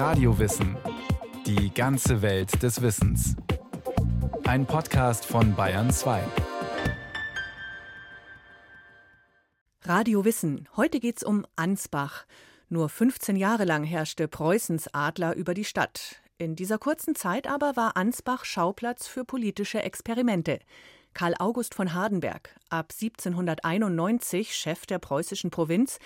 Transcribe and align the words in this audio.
Radiowissen. 0.00 0.78
Die 1.44 1.74
ganze 1.74 2.22
Welt 2.22 2.62
des 2.62 2.80
Wissens. 2.80 3.36
Ein 4.44 4.64
Podcast 4.64 5.26
von 5.26 5.54
Bayern 5.54 5.90
2. 5.90 6.22
Radio 9.82 10.24
Wissen. 10.24 10.66
Heute 10.74 11.00
geht's 11.00 11.22
um 11.22 11.44
Ansbach. 11.54 12.24
Nur 12.70 12.88
15 12.88 13.36
Jahre 13.36 13.66
lang 13.66 13.84
herrschte 13.84 14.26
Preußens 14.26 14.88
Adler 14.94 15.36
über 15.36 15.52
die 15.52 15.66
Stadt. 15.66 16.22
In 16.38 16.56
dieser 16.56 16.78
kurzen 16.78 17.14
Zeit 17.14 17.46
aber 17.46 17.76
war 17.76 17.98
Ansbach 17.98 18.46
Schauplatz 18.46 19.06
für 19.06 19.26
politische 19.26 19.82
Experimente. 19.82 20.60
Karl 21.14 21.34
August 21.38 21.74
von 21.74 21.94
Hardenberg, 21.94 22.54
ab 22.68 22.92
1791 22.92 24.54
Chef 24.54 24.86
der 24.86 24.98
preußischen 24.98 25.50
Provinz, 25.50 25.98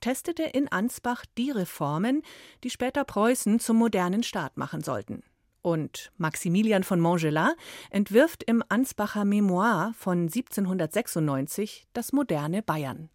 testete 0.00 0.44
in 0.44 0.70
Ansbach 0.70 1.24
die 1.36 1.50
Reformen, 1.50 2.22
die 2.64 2.70
später 2.70 3.04
Preußen 3.04 3.60
zum 3.60 3.76
modernen 3.76 4.22
Staat 4.22 4.56
machen 4.56 4.82
sollten. 4.82 5.22
Und 5.62 6.10
Maximilian 6.16 6.82
von 6.82 6.98
Montgelat 6.98 7.54
entwirft 7.90 8.42
im 8.42 8.64
Ansbacher 8.68 9.24
Memoir 9.24 9.94
von 9.96 10.22
1796 10.22 11.86
das 11.92 12.12
moderne 12.12 12.62
Bayern. 12.62 13.10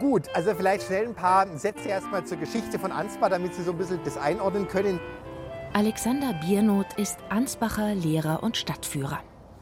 Gut, 0.00 0.34
also 0.34 0.54
vielleicht 0.54 0.86
schnell 0.86 1.06
ein 1.08 1.14
paar 1.14 1.46
Sätze 1.58 1.88
erstmal 1.88 2.26
zur 2.26 2.38
Geschichte 2.38 2.78
von 2.78 2.90
Ansbach, 2.90 3.28
damit 3.28 3.54
Sie 3.54 3.62
so 3.62 3.72
ein 3.72 3.78
bisschen 3.78 4.00
das 4.02 4.16
einordnen 4.16 4.66
können. 4.66 4.98
Alexander 5.72 6.32
Biernoth 6.32 6.94
ist 6.94 7.18
Ansbacher 7.28 7.94
Lehrer 7.94 8.42
und 8.42 8.56
Stadtführer. 8.56 9.20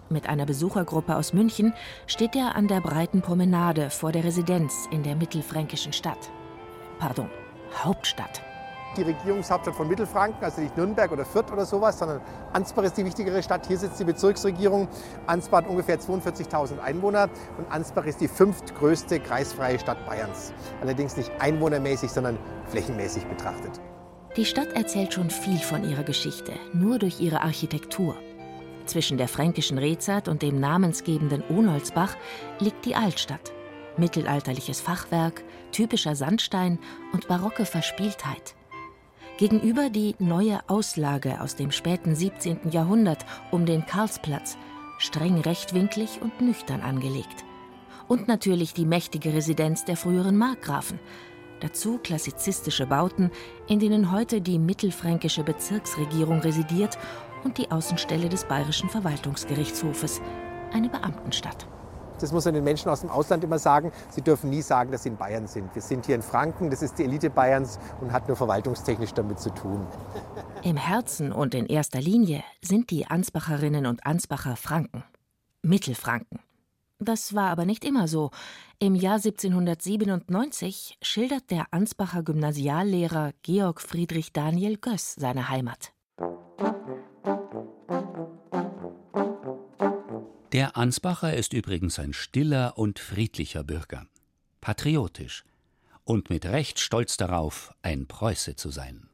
Mit 0.09 0.27
einer 0.27 0.47
Besuchergruppe 0.47 1.15
aus 1.15 1.35
München 1.35 1.75
steht 2.07 2.35
er 2.35 2.57
an 2.57 2.67
der 2.67 2.81
breiten 2.81 3.21
Promenade 3.21 3.91
vor 3.91 4.11
der 4.11 4.25
Residenz 4.25 4.89
in 4.91 5.03
der 5.03 5.17
mittelfränkischen 5.17 5.93
Stadt. 5.93 6.31
Pardon, 6.99 7.29
Hauptstadt. 7.85 8.41
Die 8.97 9.03
Regierungshauptstadt 9.03 9.75
von 9.75 9.87
Mittelfranken, 9.87 10.43
also 10.43 10.63
nicht 10.63 10.75
Nürnberg 10.79 11.13
oder 11.13 11.27
Fürth 11.27 11.53
oder 11.53 11.67
sowas, 11.67 11.99
sondern 11.99 12.23
Ansbach 12.55 12.85
ist 12.85 12.97
die 12.97 13.05
wichtigere 13.05 13.43
Stadt. 13.43 13.67
Hier 13.67 13.77
sitzt 13.77 14.01
die 14.01 14.05
Bezirksregierung. 14.05 14.89
Ansbach 15.27 15.59
hat 15.59 15.69
ungefähr 15.69 16.01
42.000 16.01 16.79
Einwohner 16.81 17.29
und 17.59 17.71
Ansbach 17.71 18.07
ist 18.07 18.23
die 18.23 18.29
fünftgrößte 18.29 19.21
kreisfreie 19.21 19.79
Stadt 19.79 20.07
Bayerns. 20.07 20.55
Allerdings 20.81 21.19
nicht 21.19 21.31
einwohnermäßig, 21.39 22.11
sondern 22.11 22.39
flächenmäßig 22.71 23.27
betrachtet. 23.27 23.79
Die 24.37 24.45
Stadt 24.45 24.73
erzählt 24.75 25.15
schon 25.15 25.31
viel 25.31 25.59
von 25.59 25.89
ihrer 25.89 26.05
Geschichte, 26.05 26.53
nur 26.73 26.99
durch 26.99 27.21
ihre 27.21 27.41
Architektur. 27.41 28.17
Zwischen 28.87 29.19
der 29.19 29.29
fränkischen 29.29 29.79
Rezat 29.79 30.29
und 30.29 30.43
dem 30.43 30.61
namensgebenden 30.61 31.43
Onolsbach 31.51 32.17
liegt 32.61 32.85
die 32.85 32.95
Altstadt. 32.95 33.53
Mittelalterliches 33.97 34.81
Fachwerk, 34.81 35.43
typischer 35.73 36.15
Sandstein 36.15 36.79
und 37.13 37.27
barocke 37.27 37.65
Verspieltheit. 37.65 38.55
Gegenüber 39.39 39.91
die 39.91 40.15
neue 40.19 40.61
Auslage 40.69 41.41
aus 41.41 41.57
dem 41.57 41.71
späten 41.71 42.15
17. 42.15 42.71
Jahrhundert 42.71 43.25
um 43.51 43.67
den 43.67 43.87
Karlsplatz, 43.87 44.57
streng 44.99 45.41
rechtwinklig 45.41 46.21
und 46.21 46.41
nüchtern 46.41 46.81
angelegt. 46.81 47.45
Und 48.09 48.27
natürlich 48.27 48.73
die 48.73 48.87
mächtige 48.87 49.35
Residenz 49.35 49.85
der 49.85 49.97
früheren 49.97 50.37
Markgrafen, 50.37 50.99
Dazu 51.61 51.99
klassizistische 51.99 52.87
Bauten, 52.87 53.31
in 53.67 53.81
denen 53.81 54.13
heute 54.13 54.41
die 54.41 54.59
mittelfränkische 54.59 55.43
Bezirksregierung 55.43 56.41
residiert 56.41 56.99
und 57.45 57.59
die 57.59 57.71
Außenstelle 57.71 58.29
des 58.29 58.45
Bayerischen 58.45 58.89
Verwaltungsgerichtshofes, 58.89 60.21
eine 60.73 60.89
Beamtenstadt. 60.89 61.67
Das 62.21 62.33
muss 62.33 62.45
man 62.45 62.55
den 62.55 62.65
Menschen 62.65 62.89
aus 62.89 63.03
dem 63.03 63.11
Ausland 63.11 63.45
immer 63.45 63.59
sagen. 63.59 63.93
Sie 64.11 64.23
dürfen 64.23 64.51
nie 64.51 64.63
sagen, 64.63 64.91
dass 64.91 65.05
sie 65.05 65.11
in 65.11 65.17
Bayern 65.17 65.47
sind. 65.47 65.73
Wir 65.75 65.83
sind 65.83 66.07
hier 66.07 66.17
in 66.17 66.23
Franken, 66.23 66.71
das 66.71 66.83
ist 66.83 66.99
die 66.99 67.05
Elite 67.05 67.31
Bayerns 67.31 67.79
und 68.01 68.13
hat 68.13 68.27
nur 68.27 68.37
verwaltungstechnisch 68.37 69.15
damit 69.15 69.39
zu 69.39 69.51
tun. 69.51 69.87
Im 70.63 70.77
Herzen 70.77 71.33
und 71.33 71.55
in 71.55 71.67
erster 71.67 72.01
Linie 72.01 72.43
sind 72.61 72.91
die 72.91 73.07
Ansbacherinnen 73.07 73.87
und 73.87 74.05
Ansbacher 74.05 74.57
Franken. 74.57 75.05
Mittelfranken. 75.63 76.41
Das 77.01 77.35
war 77.35 77.51
aber 77.51 77.65
nicht 77.65 77.85
immer 77.85 78.09
so. 78.09 78.31
Im 78.81 78.97
Jahr 78.97 79.17
1797 79.17 80.99
schildert 81.01 81.51
der 81.51 81.67
Ansbacher 81.73 82.25
Gymnasiallehrer 82.25 83.33
Georg 83.43 83.81
Friedrich 83.81 84.33
Daniel 84.33 84.79
Göss 84.79 85.15
seine 85.15 85.49
Heimat. 85.49 85.93
Der 90.53 90.77
Ansbacher 90.77 91.35
ist 91.35 91.53
übrigens 91.53 91.99
ein 91.99 92.13
stiller 92.13 92.77
und 92.77 92.99
friedlicher 92.99 93.63
Bürger, 93.63 94.07
patriotisch 94.61 95.45
und 96.05 96.31
mit 96.31 96.47
Recht 96.47 96.81
stolz 96.81 97.17
darauf, 97.17 97.75
ein 97.83 98.09
Preuße 98.09 98.57
zu 98.57 98.71
sein. 98.71 99.09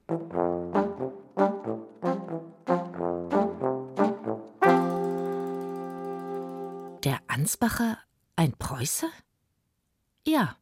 Ansbacher 7.44 7.98
ein 8.36 8.54
Preuße? 8.58 9.04
Ja. 10.26 10.56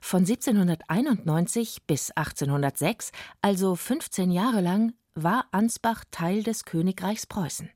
Von 0.00 0.20
1791 0.20 1.78
bis 1.88 2.12
1806, 2.12 3.10
also 3.40 3.74
15 3.74 4.30
Jahre 4.30 4.60
lang, 4.60 4.92
war 5.16 5.46
Ansbach 5.50 6.04
Teil 6.12 6.44
des 6.44 6.64
Königreichs 6.64 7.26
Preußen. 7.26 7.70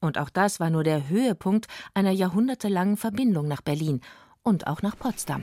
Und 0.00 0.16
auch 0.16 0.30
das 0.30 0.60
war 0.60 0.70
nur 0.70 0.82
der 0.82 1.10
Höhepunkt 1.10 1.66
einer 1.92 2.10
jahrhundertelangen 2.10 2.96
Verbindung 2.96 3.48
nach 3.48 3.60
Berlin 3.60 4.00
und 4.42 4.66
auch 4.66 4.80
nach 4.80 4.98
Potsdam. 4.98 5.42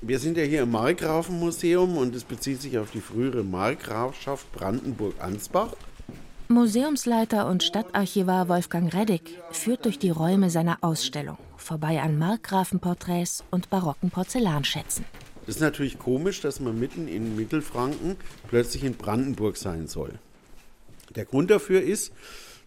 Wir 0.00 0.18
sind 0.18 0.36
ja 0.36 0.42
hier 0.42 0.62
im 0.62 0.72
Markgrafenmuseum 0.72 1.96
und 1.96 2.16
es 2.16 2.24
bezieht 2.24 2.62
sich 2.62 2.78
auf 2.78 2.90
die 2.90 3.00
frühere 3.00 3.44
Markgrafschaft 3.44 4.50
Brandenburg-Ansbach. 4.50 5.76
Museumsleiter 6.48 7.46
und 7.46 7.62
Stadtarchivar 7.62 8.50
Wolfgang 8.50 8.92
Reddig 8.92 9.38
führt 9.50 9.86
durch 9.86 9.98
die 9.98 10.10
Räume 10.10 10.50
seiner 10.50 10.76
Ausstellung, 10.82 11.38
vorbei 11.56 12.02
an 12.02 12.18
Markgrafenporträts 12.18 13.44
und 13.50 13.70
barocken 13.70 14.10
Porzellanschätzen. 14.10 15.06
Es 15.46 15.56
ist 15.56 15.60
natürlich 15.62 15.98
komisch, 15.98 16.42
dass 16.42 16.60
man 16.60 16.78
mitten 16.78 17.08
in 17.08 17.34
Mittelfranken 17.34 18.16
plötzlich 18.48 18.84
in 18.84 18.94
Brandenburg 18.94 19.56
sein 19.56 19.86
soll. 19.86 20.18
Der 21.16 21.24
Grund 21.24 21.50
dafür 21.50 21.80
ist, 21.80 22.12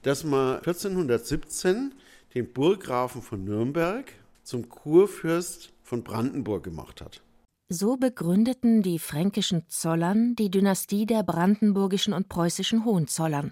dass 0.02 0.24
man 0.24 0.56
1417 0.58 1.94
den 2.34 2.52
Burggrafen 2.52 3.22
von 3.22 3.46
Nürnberg 3.46 4.12
zum 4.44 4.70
Kurfürst 4.70 5.72
von 5.84 6.04
Brandenburg 6.04 6.64
gemacht 6.64 7.00
hat. 7.00 7.22
So 7.70 7.98
begründeten 7.98 8.82
die 8.82 8.98
fränkischen 8.98 9.68
Zollern 9.68 10.36
die 10.38 10.50
Dynastie 10.50 11.06
der 11.06 11.24
brandenburgischen 11.24 12.14
und 12.14 12.30
preußischen 12.30 12.86
Hohenzollern. 12.86 13.52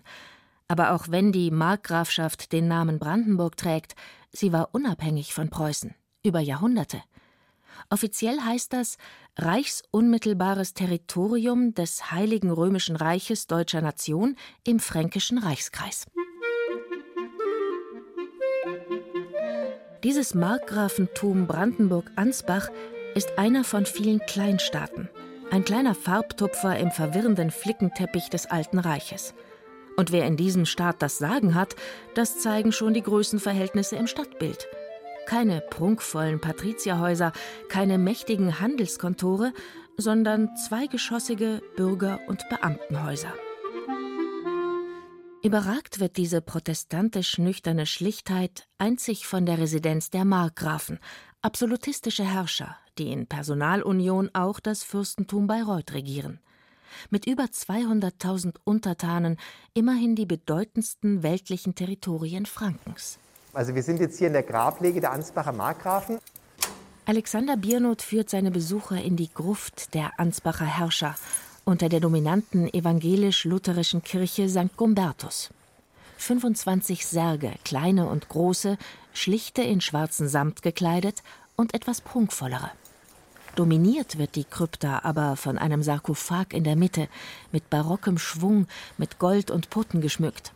Aber 0.69 0.93
auch 0.93 1.07
wenn 1.09 1.33
die 1.33 1.51
Markgrafschaft 1.51 2.53
den 2.53 2.69
Namen 2.69 2.97
Brandenburg 2.97 3.57
trägt, 3.57 3.95
sie 4.31 4.53
war 4.53 4.69
unabhängig 4.71 5.33
von 5.33 5.49
Preußen 5.49 5.93
über 6.23 6.39
Jahrhunderte. 6.39 7.03
Offiziell 7.89 8.39
heißt 8.39 8.71
das 8.71 8.97
Reichsunmittelbares 9.35 10.73
Territorium 10.73 11.73
des 11.73 12.09
Heiligen 12.11 12.51
Römischen 12.51 12.95
Reiches 12.95 13.47
Deutscher 13.47 13.81
Nation 13.81 14.37
im 14.63 14.79
Fränkischen 14.79 15.39
Reichskreis. 15.39 16.05
Dieses 20.03 20.33
Markgrafentum 20.35 21.47
Brandenburg-Ansbach 21.47 22.69
ist 23.15 23.39
einer 23.39 23.63
von 23.63 23.85
vielen 23.85 24.19
Kleinstaaten, 24.19 25.09
ein 25.49 25.63
kleiner 25.63 25.95
Farbtupfer 25.95 26.77
im 26.77 26.91
verwirrenden 26.91 27.49
Flickenteppich 27.49 28.29
des 28.29 28.45
Alten 28.45 28.77
Reiches. 28.77 29.33
Und 29.95 30.11
wer 30.11 30.25
in 30.27 30.35
diesem 30.35 30.65
Staat 30.65 31.01
das 31.01 31.17
Sagen 31.17 31.55
hat, 31.55 31.75
das 32.13 32.39
zeigen 32.39 32.73
schon 32.73 32.93
die 32.93 33.01
Größenverhältnisse 33.01 33.95
im 33.95 34.07
Stadtbild. 34.07 34.67
Keine 35.25 35.61
prunkvollen 35.61 36.41
Patrizierhäuser, 36.41 37.31
keine 37.69 37.97
mächtigen 37.97 38.59
Handelskontore, 38.59 39.53
sondern 39.97 40.55
zweigeschossige 40.57 41.61
Bürger- 41.77 42.19
und 42.27 42.47
Beamtenhäuser. 42.49 43.33
Überragt 45.41 45.99
wird 45.99 46.17
diese 46.17 46.41
protestantisch 46.41 47.37
nüchterne 47.37 47.85
Schlichtheit 47.85 48.67
einzig 48.77 49.25
von 49.27 49.45
der 49.45 49.59
Residenz 49.59 50.09
der 50.09 50.25
Markgrafen, 50.25 50.99
absolutistische 51.45 52.23
Herrscher, 52.23 52.75
die 52.97 53.11
in 53.11 53.27
Personalunion 53.27 54.31
auch 54.33 54.59
das 54.59 54.81
Fürstentum 54.81 55.45
Bayreuth 55.45 55.93
regieren. 55.93 56.39
Mit 57.11 57.27
über 57.27 57.43
200.000 57.43 58.55
Untertanen 58.63 59.37
immerhin 59.75 60.15
die 60.15 60.25
bedeutendsten 60.25 61.21
weltlichen 61.21 61.75
Territorien 61.75 62.47
Frankens. 62.47 63.19
Also 63.53 63.75
wir 63.75 63.83
sind 63.83 63.99
jetzt 63.99 64.17
hier 64.17 64.27
in 64.27 64.33
der 64.33 64.41
Grablege 64.41 65.01
der 65.01 65.11
Ansbacher 65.11 65.51
Markgrafen. 65.51 66.17
Alexander 67.05 67.57
Biernoth 67.57 68.01
führt 68.01 68.31
seine 68.31 68.49
Besucher 68.49 68.99
in 68.99 69.15
die 69.15 69.29
Gruft 69.31 69.93
der 69.93 70.19
Ansbacher 70.19 70.65
Herrscher 70.65 71.13
unter 71.63 71.89
der 71.89 71.99
dominanten 71.99 72.73
evangelisch-lutherischen 72.73 74.01
Kirche 74.01 74.49
St. 74.49 74.75
Gumbertus. 74.75 75.51
25 76.17 77.05
Särge, 77.05 77.53
kleine 77.63 78.07
und 78.07 78.29
große, 78.29 78.77
schlichte 79.13 79.61
in 79.61 79.81
schwarzen 79.81 80.27
Samt 80.27 80.61
gekleidet 80.61 81.23
und 81.55 81.73
etwas 81.73 82.01
prunkvollere. 82.01 82.71
Dominiert 83.55 84.17
wird 84.17 84.35
die 84.35 84.43
Krypta 84.43 84.99
aber 85.03 85.37
von 85.37 85.57
einem 85.57 85.81
Sarkophag 85.81 86.47
in 86.51 86.65
der 86.65 86.75
Mitte, 86.75 87.07
mit 87.51 87.69
barockem 87.69 88.17
Schwung, 88.17 88.67
mit 88.97 89.17
Gold 89.17 89.49
und 89.49 89.69
Putten 89.69 90.01
geschmückt. 90.01 90.51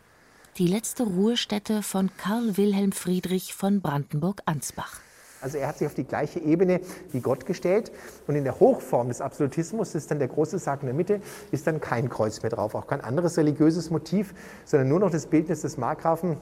Die 0.58 0.68
letzte 0.68 1.04
Ruhestätte 1.04 1.82
von 1.82 2.10
Karl 2.18 2.58
Wilhelm 2.58 2.92
Friedrich 2.92 3.54
von 3.54 3.80
Brandenburg-Ansbach. 3.80 5.00
Also 5.42 5.58
er 5.58 5.68
hat 5.68 5.78
sich 5.78 5.88
auf 5.88 5.94
die 5.94 6.04
gleiche 6.04 6.40
Ebene 6.40 6.82
wie 7.12 7.22
Gott 7.22 7.46
gestellt. 7.46 7.92
Und 8.28 8.36
in 8.36 8.44
der 8.44 8.60
Hochform 8.60 9.08
des 9.08 9.22
Absolutismus, 9.22 9.96
ist 9.96 10.12
dann 10.12 10.20
der 10.20 10.28
große 10.28 10.60
Sarg 10.60 10.82
in 10.82 10.88
der 10.88 10.96
Mitte, 10.96 11.22
ist 11.52 11.68
dann 11.68 11.80
kein 11.80 12.10
Kreuz 12.10 12.42
mehr 12.42 12.52
drauf, 12.52 12.76
auch 12.76 12.88
kein 12.88 13.02
anderes 13.02 13.38
religiöses 13.38 13.90
Motiv, 13.90 14.34
sondern 14.66 14.90
nur 14.90 15.00
noch 15.00 15.12
das 15.12 15.28
Bildnis 15.28 15.62
des 15.62 15.78
Markgrafen. 15.78 16.38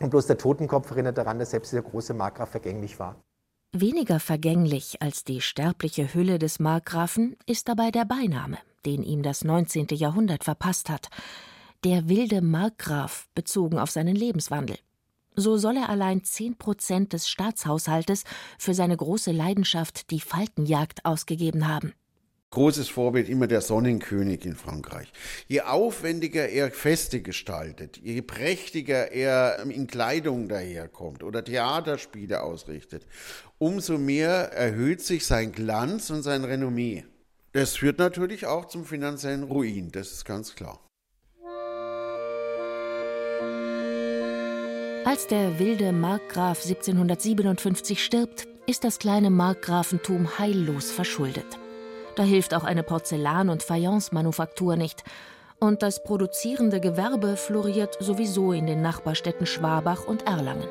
Und 0.00 0.10
bloß 0.10 0.26
der 0.26 0.38
Totenkopf 0.38 0.90
erinnert 0.90 1.18
daran, 1.18 1.38
dass 1.38 1.50
selbst 1.50 1.72
dieser 1.72 1.82
große 1.82 2.14
Markgraf 2.14 2.50
vergänglich 2.50 2.98
war. 2.98 3.16
Weniger 3.72 4.18
vergänglich 4.18 5.02
als 5.02 5.24
die 5.24 5.40
sterbliche 5.40 6.14
Hülle 6.14 6.38
des 6.38 6.58
Markgrafen 6.58 7.36
ist 7.46 7.68
dabei 7.68 7.90
der 7.90 8.06
Beiname, 8.06 8.58
den 8.86 9.02
ihm 9.02 9.22
das 9.22 9.44
19. 9.44 9.88
Jahrhundert 9.90 10.44
verpasst 10.44 10.88
hat. 10.88 11.08
Der 11.84 12.08
wilde 12.08 12.40
Markgraf 12.40 13.28
bezogen 13.34 13.78
auf 13.78 13.90
seinen 13.90 14.16
Lebenswandel. 14.16 14.78
So 15.40 15.56
soll 15.56 15.76
er 15.76 15.88
allein 15.88 16.24
10 16.24 16.56
Prozent 16.56 17.12
des 17.12 17.28
Staatshaushaltes 17.28 18.24
für 18.58 18.74
seine 18.74 18.96
große 18.96 19.30
Leidenschaft, 19.30 20.10
die 20.10 20.18
Falkenjagd, 20.18 21.04
ausgegeben 21.04 21.68
haben. 21.68 21.92
Großes 22.50 22.88
Vorbild 22.88 23.28
immer 23.28 23.46
der 23.46 23.60
Sonnenkönig 23.60 24.44
in 24.44 24.56
Frankreich. 24.56 25.12
Je 25.46 25.60
aufwendiger 25.60 26.48
er 26.48 26.72
Feste 26.72 27.22
gestaltet, 27.22 27.98
je 28.02 28.20
prächtiger 28.20 29.12
er 29.12 29.62
in 29.70 29.86
Kleidung 29.86 30.48
daherkommt 30.48 31.22
oder 31.22 31.44
Theaterspiele 31.44 32.42
ausrichtet, 32.42 33.06
umso 33.58 33.96
mehr 33.96 34.52
erhöht 34.52 35.02
sich 35.02 35.24
sein 35.24 35.52
Glanz 35.52 36.10
und 36.10 36.24
sein 36.24 36.42
Renommee. 36.42 37.04
Das 37.52 37.76
führt 37.76 38.00
natürlich 38.00 38.46
auch 38.46 38.64
zum 38.64 38.84
finanziellen 38.84 39.44
Ruin, 39.44 39.92
das 39.92 40.10
ist 40.10 40.24
ganz 40.24 40.56
klar. 40.56 40.80
Als 45.04 45.26
der 45.26 45.58
wilde 45.58 45.92
Markgraf 45.92 46.62
1757 46.62 48.04
stirbt, 48.04 48.46
ist 48.66 48.84
das 48.84 48.98
kleine 48.98 49.30
Markgrafentum 49.30 50.38
heillos 50.38 50.90
verschuldet. 50.90 51.46
Da 52.16 52.22
hilft 52.22 52.52
auch 52.52 52.64
eine 52.64 52.82
Porzellan- 52.82 53.48
und 53.48 53.62
Fayence-Manufaktur 53.62 54.76
nicht. 54.76 55.04
Und 55.60 55.82
das 55.82 56.02
produzierende 56.02 56.80
Gewerbe 56.80 57.36
floriert 57.36 57.96
sowieso 58.00 58.52
in 58.52 58.66
den 58.66 58.82
Nachbarstädten 58.82 59.46
Schwabach 59.46 60.06
und 60.06 60.26
Erlangen. 60.26 60.68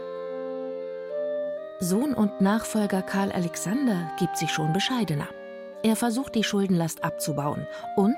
Sohn 1.80 2.14
und 2.14 2.42
Nachfolger 2.42 3.02
Karl 3.02 3.32
Alexander 3.32 4.12
gibt 4.20 4.38
sich 4.38 4.52
schon 4.52 4.74
bescheidener. 4.74 5.28
Er 5.84 5.96
versucht 5.96 6.36
die 6.36 6.44
Schuldenlast 6.44 7.04
abzubauen 7.04 7.68
und 7.96 8.18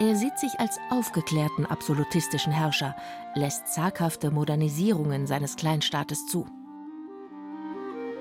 er 0.00 0.16
sieht 0.16 0.38
sich 0.38 0.58
als 0.58 0.78
aufgeklärten 0.90 1.66
absolutistischen 1.66 2.52
Herrscher, 2.52 2.96
lässt 3.34 3.68
zaghafte 3.68 4.30
Modernisierungen 4.30 5.26
seines 5.26 5.56
Kleinstaates 5.56 6.26
zu. 6.26 6.46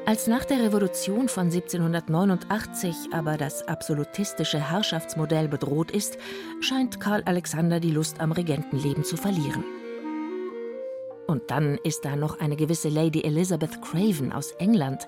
Als 0.05 0.27
nach 0.27 0.43
der 0.43 0.59
Revolution 0.59 1.29
von 1.29 1.45
1789 1.45 3.13
aber 3.13 3.37
das 3.37 3.65
absolutistische 3.69 4.59
Herrschaftsmodell 4.59 5.47
bedroht 5.47 5.91
ist, 5.91 6.17
scheint 6.59 6.99
Karl 6.99 7.23
Alexander 7.23 7.79
die 7.79 7.91
Lust 7.91 8.19
am 8.19 8.33
Regentenleben 8.33 9.05
zu 9.05 9.15
verlieren. 9.15 9.63
Und 11.25 11.49
dann 11.49 11.79
ist 11.83 12.03
da 12.03 12.17
noch 12.17 12.39
eine 12.39 12.57
gewisse 12.57 12.89
Lady 12.89 13.23
Elizabeth 13.23 13.81
Craven 13.81 14.33
aus 14.33 14.51
England. 14.59 15.07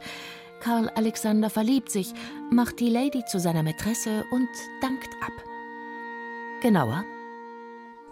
Karl 0.66 0.90
Alexander 0.96 1.52
verliebt 1.52 1.92
sich, 1.92 2.12
macht 2.50 2.80
die 2.80 2.90
Lady 2.90 3.24
zu 3.26 3.40
seiner 3.40 3.62
Mätresse 3.62 4.26
und 4.32 4.50
dankt 4.82 5.10
ab. 5.22 5.32
Genauer. 6.64 7.06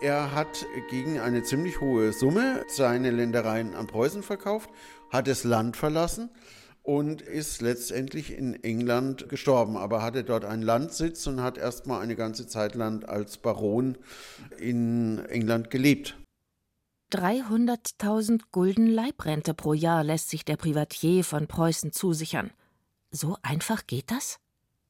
Er 0.02 0.36
hat 0.36 0.68
gegen 0.92 1.20
eine 1.20 1.42
ziemlich 1.42 1.82
hohe 1.82 2.14
Summe 2.14 2.64
seine 2.68 3.10
Ländereien 3.10 3.74
an 3.74 3.88
Preußen 3.88 4.22
verkauft, 4.22 4.70
hat 5.10 5.28
das 5.28 5.44
Land 5.44 5.78
verlassen 5.78 6.30
und 6.84 7.24
ist 7.24 7.64
letztendlich 7.64 8.38
in 8.38 8.64
England 8.64 9.30
gestorben, 9.30 9.76
aber 9.76 10.04
hatte 10.04 10.24
dort 10.24 10.46
einen 10.46 10.62
Landsitz 10.62 11.26
und 11.26 11.42
hat 11.42 11.58
erstmal 11.58 12.02
eine 12.02 12.16
ganze 12.16 12.46
Zeit 12.46 12.76
lang 12.76 13.04
als 13.04 13.38
Baron 13.38 13.98
in 14.60 15.26
England 15.26 15.72
gelebt. 15.72 16.18
300.000 17.14 18.42
Gulden 18.52 18.88
Leibrente 18.88 19.54
pro 19.54 19.74
Jahr 19.74 20.04
lässt 20.04 20.30
sich 20.30 20.46
der 20.46 20.58
Privatier 20.58 21.24
von 21.24 21.48
Preußen 21.48 21.92
zusichern. 21.92 22.50
So 23.12 23.38
einfach 23.44 23.86
geht 23.86 24.10
das? 24.10 24.40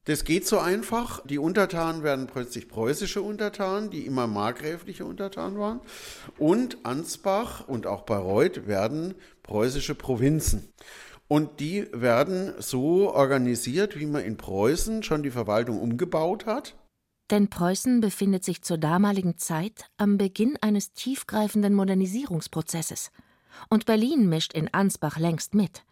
Das 0.06 0.24
geht 0.24 0.46
so 0.46 0.58
einfach. 0.58 1.20
Die 1.26 1.38
Untertanen 1.38 2.02
werden 2.02 2.26
plötzlich 2.26 2.68
preußische 2.68 3.20
Untertanen, 3.20 3.90
die 3.90 4.06
immer 4.06 4.26
markgräfliche 4.26 5.04
Untertanen 5.04 5.58
waren. 5.58 5.80
Und 6.38 6.78
Ansbach 6.84 7.68
und 7.68 7.86
auch 7.86 8.02
Bayreuth 8.02 8.66
werden 8.66 9.14
preußische 9.42 9.94
Provinzen. 9.94 10.72
Und 11.28 11.60
die 11.60 11.86
werden 11.92 12.54
so 12.58 13.12
organisiert, 13.12 13.98
wie 13.98 14.06
man 14.06 14.24
in 14.24 14.36
Preußen 14.36 15.02
schon 15.02 15.22
die 15.22 15.30
Verwaltung 15.30 15.80
umgebaut 15.80 16.46
hat. 16.46 16.74
Denn 17.30 17.48
Preußen 17.48 18.00
befindet 18.00 18.44
sich 18.44 18.62
zur 18.62 18.78
damaligen 18.78 19.38
Zeit 19.38 19.86
am 19.96 20.18
Beginn 20.18 20.58
eines 20.60 20.92
tiefgreifenden 20.92 21.74
Modernisierungsprozesses. 21.74 23.10
Und 23.70 23.86
Berlin 23.86 24.28
mischt 24.28 24.52
in 24.52 24.72
Ansbach 24.72 25.18
längst 25.18 25.54
mit. 25.54 25.84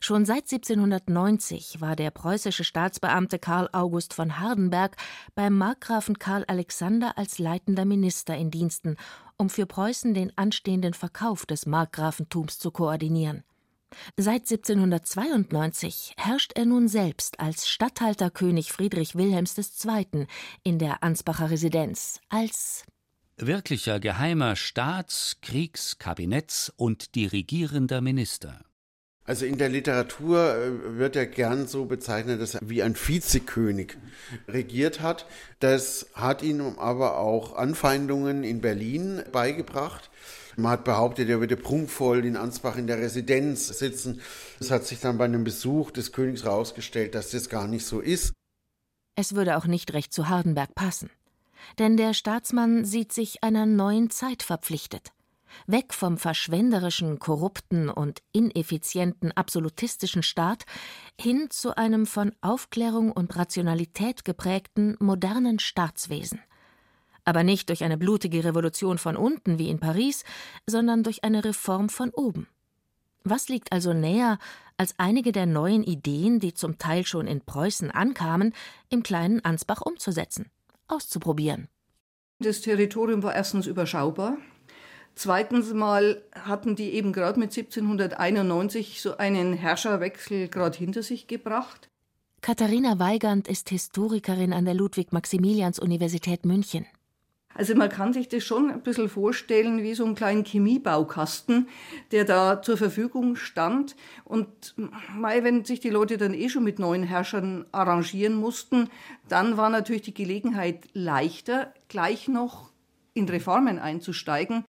Schon 0.00 0.24
seit 0.24 0.50
1790 0.50 1.80
war 1.80 1.96
der 1.96 2.10
preußische 2.10 2.64
Staatsbeamte 2.64 3.38
Karl 3.38 3.68
August 3.72 4.14
von 4.14 4.38
Hardenberg 4.38 4.96
beim 5.34 5.56
Markgrafen 5.56 6.18
Karl 6.18 6.44
Alexander 6.46 7.16
als 7.18 7.38
leitender 7.38 7.84
Minister 7.84 8.36
in 8.36 8.50
Diensten, 8.50 8.96
um 9.36 9.50
für 9.50 9.66
Preußen 9.66 10.14
den 10.14 10.36
anstehenden 10.36 10.94
Verkauf 10.94 11.46
des 11.46 11.66
Markgrafentums 11.66 12.58
zu 12.58 12.70
koordinieren. 12.70 13.42
Seit 14.16 14.50
1792 14.50 16.14
herrscht 16.16 16.52
er 16.56 16.66
nun 16.66 16.88
selbst 16.88 17.40
als 17.40 17.68
Statthalter 17.68 18.30
König 18.30 18.72
Friedrich 18.72 19.14
Wilhelms 19.14 19.56
II. 19.58 20.26
in 20.62 20.78
der 20.78 21.02
Ansbacher 21.02 21.50
Residenz, 21.50 22.20
als 22.28 22.84
wirklicher 23.36 24.00
geheimer 24.00 24.56
Staats-, 24.56 25.38
Kriegs-, 25.42 25.98
Kabinetts- 25.98 26.72
und 26.76 27.14
dirigierender 27.14 28.00
Minister. 28.00 28.60
Also 29.24 29.46
in 29.46 29.58
der 29.58 29.68
Literatur 29.68 30.56
äh, 30.56 30.98
wird 30.98 31.14
er 31.14 31.26
gern 31.26 31.68
so 31.68 31.84
bezeichnet, 31.84 32.40
dass 32.40 32.54
er 32.54 32.60
wie 32.64 32.82
ein 32.82 32.96
Vizekönig 32.96 33.96
regiert 34.48 35.02
hat. 35.02 35.26
Das 35.60 36.08
hat 36.14 36.42
ihm 36.42 36.78
aber 36.78 37.18
auch 37.18 37.56
Anfeindungen 37.56 38.42
in 38.42 38.60
Berlin 38.60 39.22
beigebracht. 39.30 40.10
Man 40.60 40.72
hat 40.72 40.84
behauptet, 40.84 41.28
er 41.28 41.40
würde 41.40 41.56
prunkvoll 41.56 42.24
in 42.24 42.36
Ansbach 42.36 42.76
in 42.76 42.86
der 42.86 42.98
Residenz 42.98 43.68
sitzen. 43.68 44.20
Es 44.60 44.70
hat 44.70 44.84
sich 44.84 45.00
dann 45.00 45.18
bei 45.18 45.24
einem 45.24 45.44
Besuch 45.44 45.90
des 45.90 46.12
Königs 46.12 46.44
herausgestellt, 46.44 47.14
dass 47.14 47.30
das 47.30 47.48
gar 47.48 47.66
nicht 47.66 47.86
so 47.86 48.00
ist. 48.00 48.32
Es 49.16 49.34
würde 49.34 49.56
auch 49.56 49.66
nicht 49.66 49.92
recht 49.92 50.12
zu 50.12 50.28
Hardenberg 50.28 50.74
passen. 50.74 51.10
Denn 51.78 51.96
der 51.96 52.14
Staatsmann 52.14 52.84
sieht 52.84 53.12
sich 53.12 53.42
einer 53.42 53.66
neuen 53.66 54.10
Zeit 54.10 54.42
verpflichtet. 54.42 55.12
Weg 55.66 55.94
vom 55.94 56.16
verschwenderischen, 56.16 57.18
korrupten 57.18 57.88
und 57.88 58.22
ineffizienten 58.32 59.32
absolutistischen 59.32 60.22
Staat 60.22 60.64
hin 61.20 61.48
zu 61.50 61.76
einem 61.76 62.06
von 62.06 62.32
Aufklärung 62.40 63.10
und 63.10 63.36
Rationalität 63.36 64.24
geprägten 64.24 64.96
modernen 65.00 65.58
Staatswesen 65.58 66.40
aber 67.24 67.42
nicht 67.42 67.68
durch 67.68 67.84
eine 67.84 67.96
blutige 67.96 68.44
Revolution 68.44 68.98
von 68.98 69.16
unten 69.16 69.58
wie 69.58 69.68
in 69.68 69.80
Paris, 69.80 70.24
sondern 70.66 71.02
durch 71.02 71.24
eine 71.24 71.44
Reform 71.44 71.88
von 71.88 72.10
oben. 72.10 72.46
Was 73.24 73.48
liegt 73.48 73.72
also 73.72 73.92
näher, 73.92 74.38
als 74.76 74.94
einige 74.96 75.32
der 75.32 75.46
neuen 75.46 75.82
Ideen, 75.84 76.40
die 76.40 76.54
zum 76.54 76.78
Teil 76.78 77.04
schon 77.04 77.26
in 77.26 77.42
Preußen 77.42 77.90
ankamen, 77.90 78.54
im 78.88 79.02
kleinen 79.02 79.44
Ansbach 79.44 79.82
umzusetzen, 79.82 80.50
auszuprobieren? 80.88 81.68
Das 82.38 82.62
Territorium 82.62 83.22
war 83.22 83.34
erstens 83.34 83.66
überschaubar. 83.66 84.38
Zweitens 85.14 85.74
mal 85.74 86.22
hatten 86.32 86.76
die 86.76 86.94
eben 86.94 87.12
gerade 87.12 87.38
mit 87.38 87.54
1791 87.54 89.02
so 89.02 89.18
einen 89.18 89.52
Herrscherwechsel 89.52 90.48
gerade 90.48 90.78
hinter 90.78 91.02
sich 91.02 91.26
gebracht. 91.26 91.90
Katharina 92.40 92.98
Weigand 92.98 93.48
ist 93.48 93.68
Historikerin 93.68 94.54
an 94.54 94.64
der 94.64 94.72
Ludwig-Maximilians-Universität 94.72 96.46
München. 96.46 96.86
Also 97.54 97.74
man 97.74 97.88
kann 97.88 98.12
sich 98.12 98.28
das 98.28 98.44
schon 98.44 98.70
ein 98.70 98.82
bisschen 98.82 99.08
vorstellen 99.08 99.82
wie 99.82 99.94
so 99.94 100.04
einen 100.04 100.14
kleinen 100.14 100.44
Chemiebaukasten, 100.44 101.68
der 102.12 102.24
da 102.24 102.62
zur 102.62 102.76
Verfügung 102.76 103.36
stand. 103.36 103.96
Und 104.24 104.74
mei, 105.14 105.42
wenn 105.42 105.64
sich 105.64 105.80
die 105.80 105.90
Leute 105.90 106.16
dann 106.16 106.32
eh 106.32 106.48
schon 106.48 106.64
mit 106.64 106.78
neuen 106.78 107.02
Herrschern 107.02 107.66
arrangieren 107.72 108.34
mussten, 108.34 108.88
dann 109.28 109.56
war 109.56 109.68
natürlich 109.68 110.02
die 110.02 110.14
Gelegenheit 110.14 110.88
leichter, 110.92 111.74
gleich 111.88 112.28
noch 112.28 112.70
in 113.14 113.28
Reformen 113.28 113.78
einzusteigen. 113.78 114.64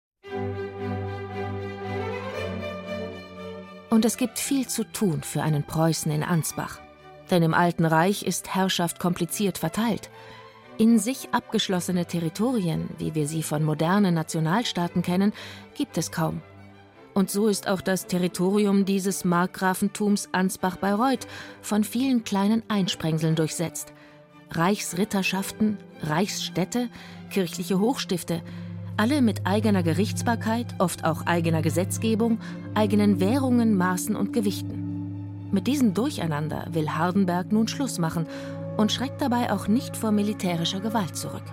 Und 3.88 4.04
es 4.04 4.18
gibt 4.18 4.38
viel 4.38 4.66
zu 4.66 4.84
tun 4.84 5.22
für 5.22 5.42
einen 5.42 5.62
Preußen 5.64 6.12
in 6.12 6.22
Ansbach. 6.22 6.80
Denn 7.30 7.42
im 7.42 7.54
Alten 7.54 7.86
Reich 7.86 8.24
ist 8.24 8.54
Herrschaft 8.54 8.98
kompliziert 8.98 9.56
verteilt. 9.56 10.10
In 10.78 10.98
sich 10.98 11.30
abgeschlossene 11.32 12.04
Territorien, 12.04 12.90
wie 12.98 13.14
wir 13.14 13.26
sie 13.26 13.42
von 13.42 13.64
modernen 13.64 14.12
Nationalstaaten 14.12 15.00
kennen, 15.00 15.32
gibt 15.74 15.96
es 15.96 16.12
kaum. 16.12 16.42
Und 17.14 17.30
so 17.30 17.48
ist 17.48 17.66
auch 17.66 17.80
das 17.80 18.06
Territorium 18.06 18.84
dieses 18.84 19.24
Markgrafentums 19.24 20.28
Ansbach-Bayreuth 20.32 21.26
von 21.62 21.82
vielen 21.82 22.24
kleinen 22.24 22.62
Einsprengseln 22.68 23.36
durchsetzt. 23.36 23.94
Reichsritterschaften, 24.50 25.78
Reichsstädte, 26.02 26.90
kirchliche 27.30 27.80
Hochstifte, 27.80 28.42
alle 28.98 29.22
mit 29.22 29.46
eigener 29.46 29.82
Gerichtsbarkeit, 29.82 30.74
oft 30.78 31.06
auch 31.06 31.24
eigener 31.24 31.62
Gesetzgebung, 31.62 32.38
eigenen 32.74 33.18
Währungen, 33.18 33.76
Maßen 33.76 34.14
und 34.14 34.34
Gewichten. 34.34 35.48
Mit 35.52 35.68
diesem 35.68 35.94
Durcheinander 35.94 36.66
will 36.72 36.90
Hardenberg 36.90 37.50
nun 37.50 37.66
Schluss 37.66 37.98
machen 37.98 38.26
und 38.76 38.92
schreckt 38.92 39.20
dabei 39.20 39.52
auch 39.52 39.68
nicht 39.68 39.96
vor 39.96 40.12
militärischer 40.12 40.80
Gewalt 40.80 41.16
zurück. 41.16 41.44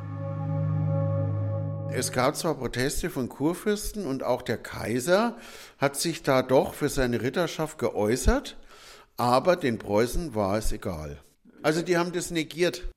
Es 1.92 2.12
gab 2.12 2.36
zwar 2.36 2.56
Proteste 2.56 3.10
von 3.12 3.30
Kurfürsten 3.30 4.08
und 4.08 4.24
auch 4.24 4.42
der 4.42 4.58
Kaiser 4.58 5.38
hat 5.78 5.96
sich 5.96 6.24
da 6.24 6.42
doch 6.42 6.74
für 6.74 6.90
seine 6.90 7.22
Ritterschaft 7.22 7.78
geäußert, 7.78 8.58
aber 9.16 9.56
den 9.56 9.78
Preußen 9.78 10.34
war 10.34 10.58
es 10.58 10.72
egal. 10.72 11.22
Also 11.62 11.84
die 11.84 11.98
haben 11.98 12.12
das 12.12 12.32
negiert. 12.32 12.90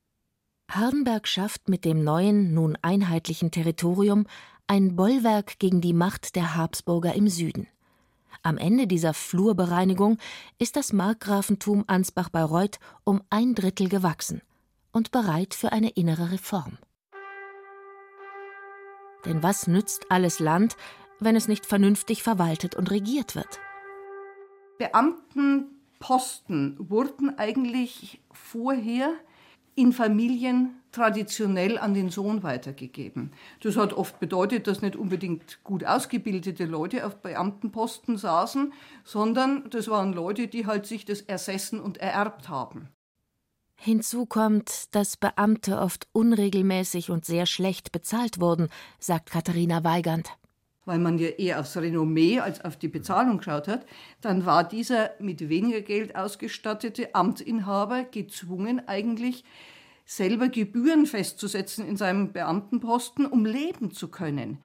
Hardenberg 0.71 1.29
schafft 1.29 1.69
mit 1.69 1.85
dem 1.85 2.03
neuen, 2.03 2.55
nun 2.55 2.77
einheitlichen 2.81 3.51
Territorium 3.51 4.27
ein 4.67 4.97
Bollwerk 4.97 5.59
gegen 5.59 5.81
die 5.81 5.93
Macht 5.93 6.35
der 6.35 6.57
Habsburger 6.57 7.15
im 7.15 7.29
Süden. 7.29 7.69
Am 8.47 8.59
Ende 8.59 8.87
dieser 8.87 9.13
Flurbereinigung 9.13 10.19
ist 10.61 10.77
das 10.77 10.93
Markgrafentum 10.93 11.83
Ansbach-Bayreuth 11.89 12.79
um 13.03 13.21
ein 13.29 13.57
Drittel 13.57 13.89
gewachsen 13.89 14.41
und 14.93 15.11
bereit 15.11 15.53
für 15.53 15.73
eine 15.73 15.89
innere 15.91 16.31
Reform. 16.31 16.79
Denn 19.25 19.43
was 19.43 19.67
nützt 19.67 20.13
alles 20.13 20.39
Land, 20.39 20.77
wenn 21.19 21.35
es 21.35 21.49
nicht 21.49 21.67
vernünftig 21.67 22.23
verwaltet 22.23 22.77
und 22.77 22.93
regiert 22.93 23.35
wird? 23.35 23.59
Beamtenposten 24.79 26.77
wurden 26.79 27.37
eigentlich 27.37 28.21
vorher 28.31 29.13
in 29.75 29.93
Familien 29.93 30.81
traditionell 30.97 31.77
an 31.77 31.93
den 31.93 32.09
Sohn 32.09 32.43
weitergegeben. 32.43 33.33
Das 33.61 33.77
hat 33.77 33.93
oft 33.93 34.19
bedeutet, 34.19 34.67
dass 34.67 34.81
nicht 34.81 34.97
unbedingt 34.97 35.63
gut 35.63 35.85
ausgebildete 35.85 36.65
Leute 36.65 37.07
auf 37.07 37.17
Beamtenposten 37.17 38.17
saßen, 38.17 38.73
sondern 39.05 39.69
das 39.69 39.89
waren 39.89 40.15
Leute, 40.15 40.49
die 40.49 40.67
halt 40.67 40.87
sich 40.87 41.05
das 41.05 41.21
ersessen 41.21 41.81
und 41.81 41.99
ererbt 41.99 42.49
haben. 42.49 42.89
Hinzu 43.79 44.25
kommt, 44.25 44.95
dass 44.95 45.19
Beamte 45.19 45.79
oft 45.79 46.09
unregelmäßig 46.13 47.11
und 47.11 47.27
sehr 47.27 47.45
schlecht 47.45 47.93
bezahlt 47.93 48.41
wurden, 48.41 48.69
sagt 48.99 49.31
Katharina 49.31 49.85
Weigand. 49.85 50.31
Weil 50.87 50.99
man 50.99 51.19
ja 51.19 51.29
eher 51.29 51.61
aufs 51.61 51.77
Renommee 51.77 52.41
als 52.41 52.65
auf 52.65 52.79
die 52.79 52.89
Bezahlung 52.89 53.37
geschaut 53.39 53.69
hat, 53.69 53.85
dann 54.23 54.47
war 54.47 54.65
dieser 54.65 55.11
mit 55.19 55.47
weniger 55.51 55.83
Geld 55.83 56.17
ausgestattete 56.17 57.15
Amtsinhaber 57.15 58.05
gezwungen, 58.05 58.81
eigentlich 58.89 59.45
selber 60.07 60.49
Gebühren 60.49 61.05
festzusetzen 61.05 61.87
in 61.87 61.97
seinem 61.97 62.33
Beamtenposten, 62.33 63.27
um 63.27 63.45
leben 63.45 63.91
zu 63.91 64.09
können. 64.09 64.63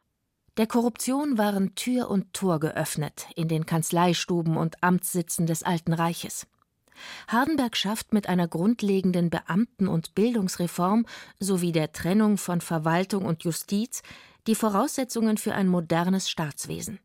Der 0.57 0.67
Korruption 0.67 1.37
waren 1.37 1.75
Tür 1.75 2.09
und 2.09 2.33
Tor 2.33 2.59
geöffnet 2.59 3.27
in 3.35 3.47
den 3.47 3.65
Kanzleistuben 3.65 4.57
und 4.57 4.83
Amtssitzen 4.83 5.47
des 5.47 5.63
Alten 5.63 5.93
Reiches. 5.93 6.45
Hardenberg 7.27 7.75
schafft 7.75 8.13
mit 8.13 8.27
einer 8.27 8.47
grundlegenden 8.47 9.29
Beamten- 9.29 9.87
und 9.87 10.13
Bildungsreform 10.13 11.05
sowie 11.39 11.71
der 11.71 11.93
Trennung 11.93 12.37
von 12.37 12.61
Verwaltung 12.61 13.25
und 13.25 13.43
Justiz 13.43 14.03
die 14.47 14.55
Voraussetzungen 14.55 15.37
für 15.37 15.53
ein 15.55 15.67
modernes 15.67 16.29
Staatswesen. 16.29 16.99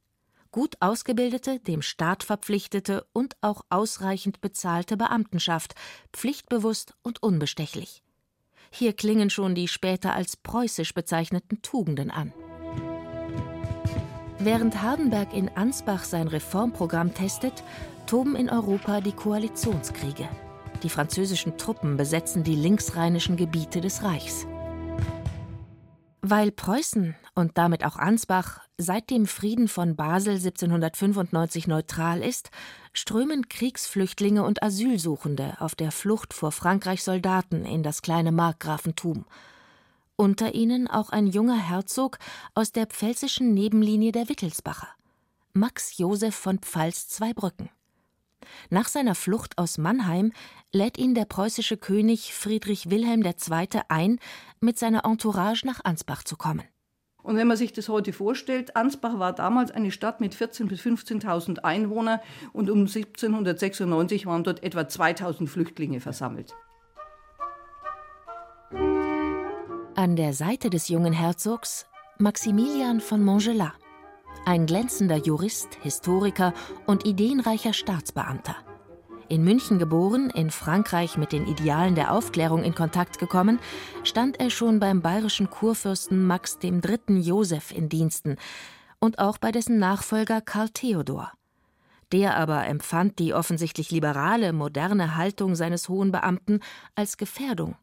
Gut 0.50 0.76
ausgebildete, 0.81 1.61
dem 1.61 1.83
Staat 1.83 2.25
verpflichtete 2.25 3.07
und 3.12 3.37
auch 3.43 3.62
ausreichend 3.69 4.40
bezahlte 4.40 4.97
Beamtenschaft, 4.97 5.75
pflichtbewusst 6.12 6.95
und 7.02 7.23
unbestechlich. 7.23 8.02
Hier 8.78 8.92
klingen 8.92 9.30
schon 9.30 9.54
die 9.54 9.68
später 9.68 10.14
als 10.14 10.37
preußisch 10.37 10.92
bezeichneten 10.92 11.62
Tugenden 11.62 12.11
an. 12.11 12.35
Während 14.38 14.83
Hardenberg 14.83 15.33
in 15.33 15.49
Ansbach 15.49 16.04
sein 16.04 16.28
Reformprogramm 16.28 17.14
testet, 17.14 17.64
toben 18.06 18.37
in 18.37 18.50
Europa 18.50 19.00
die 19.00 19.12
Koalitionskriege. 19.12 20.28
Die 20.83 20.90
französischen 20.90 21.56
Truppen 21.56 21.97
besetzen 21.97 22.45
die 22.45 22.54
linksrheinischen 22.54 23.38
Gebiete 23.38 23.80
des 23.80 24.02
Reichs. 24.02 24.47
Weil 26.28 26.50
Preußen 26.50 27.14
und 27.37 27.56
damit 27.56 27.85
auch 27.85 27.95
Ansbach 27.95 28.59
seit 28.76 29.11
dem 29.11 29.26
Frieden 29.26 29.68
von 29.68 29.95
Basel 29.95 30.35
1795 30.35 31.68
neutral 31.68 32.21
ist, 32.21 32.50
strömen 32.92 33.49
Kriegsflüchtlinge 33.49 34.42
und 34.42 34.61
Asylsuchende 34.61 35.54
auf 35.61 35.76
der 35.76 35.92
Flucht 35.92 36.35
vor 36.35 36.50
Frankreichs 36.50 37.04
Soldaten 37.04 37.64
in 37.64 37.85
das 37.85 38.02
kleine 38.02 38.33
Markgrafentum. 38.33 39.25
Unter 40.16 40.52
ihnen 40.56 40.88
auch 40.88 41.11
ein 41.11 41.28
junger 41.28 41.59
Herzog 41.59 42.18
aus 42.54 42.73
der 42.73 42.87
pfälzischen 42.87 43.54
Nebenlinie 43.54 44.11
der 44.11 44.28
Wittelsbacher, 44.28 44.88
Max 45.52 45.97
Joseph 45.97 46.35
von 46.35 46.59
Pfalz-Zweibrücken. 46.59 47.68
Nach 48.71 48.88
seiner 48.88 49.14
Flucht 49.14 49.59
aus 49.59 49.78
Mannheim 49.78 50.33
lädt 50.73 50.99
ihn 50.99 51.14
der 51.14 51.25
preußische 51.25 51.76
König 51.76 52.33
Friedrich 52.35 52.90
Wilhelm 52.90 53.23
II. 53.23 53.81
ein, 53.88 54.19
mit 54.61 54.78
seiner 54.78 55.05
Entourage 55.05 55.66
nach 55.66 55.81
Ansbach 55.85 56.25
zu 56.25 56.37
kommen. 56.37 56.64
Und 57.23 57.37
wenn 57.37 57.49
man 57.49 57.57
sich 57.57 57.73
das 57.73 57.88
heute 57.88 58.12
vorstellt, 58.12 58.76
Ansbach 58.76 59.19
war 59.19 59.33
damals 59.33 59.73
eine 59.73 59.90
Stadt 59.90 60.21
mit 60.21 60.35
14.000 60.35 60.69
bis 60.69 60.81
15.000 60.81 61.59
Einwohnern 61.59 62.21
und 62.52 62.71
um 62.71 62.81
1796 62.81 64.26
waren 64.26 64.45
dort 64.45 64.62
etwa 64.62 64.83
2.000 64.83 65.49
Flüchtlinge 65.49 66.00
versammelt. 66.00 66.55
An 69.97 70.14
der 70.14 70.35
Seite 70.35 70.71
des 70.71 70.88
jungen 70.88 71.12
Herzogs 71.12 71.87
Maximilian 72.19 73.00
von 73.00 73.25
Montgelat 73.25 73.86
ein 74.47 74.65
glänzender 74.65 75.17
Jurist, 75.17 75.76
Historiker 75.83 76.55
und 76.87 77.05
ideenreicher 77.05 77.73
Staatsbeamter. 77.73 78.55
In 79.29 79.43
München 79.43 79.81
geboren, 79.81 80.31
in 80.31 80.53
Frankreich 80.53 81.17
mit 81.17 81.33
den 81.33 81.49
Idealen 81.49 81.97
der 81.97 82.12
Aufklärung 82.12 82.62
in 82.62 82.75
Kontakt 82.75 83.19
gekommen, 83.19 83.59
stand 84.05 84.38
er 84.38 84.50
schon 84.50 84.79
beim 84.79 85.03
bayerischen 85.03 85.50
Kurfürsten 85.50 86.25
Max 86.25 86.59
III. 86.62 87.19
Joseph 87.19 87.73
in 87.73 87.88
Diensten 87.88 88.37
und 89.00 89.19
auch 89.19 89.38
bei 89.38 89.50
dessen 89.50 89.81
Nachfolger 89.81 90.41
Karl 90.41 90.69
Theodor. 90.69 91.33
Der 92.12 92.37
aber 92.37 92.67
empfand 92.67 93.19
die 93.19 93.35
offensichtlich 93.35 93.91
liberale, 93.91 94.53
moderne 94.53 95.17
Haltung 95.17 95.57
seines 95.57 95.88
hohen 95.88 96.12
Beamten 96.12 96.61
als 96.95 97.17
Gefährdung. 97.17 97.75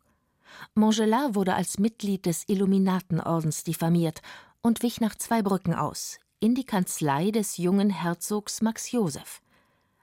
Montgelat 0.75 1.35
wurde 1.35 1.55
als 1.55 1.77
Mitglied 1.77 2.25
des 2.25 2.47
Illuminatenordens 2.47 3.65
diffamiert 3.65 4.21
und 4.61 4.81
wich 4.81 5.01
nach 5.01 5.15
Zweibrücken 5.15 5.73
aus, 5.73 6.19
in 6.43 6.55
die 6.55 6.65
Kanzlei 6.65 7.31
des 7.31 7.55
jungen 7.55 7.89
Herzogs 7.89 8.61
Max 8.61 8.91
Joseph. 8.91 9.41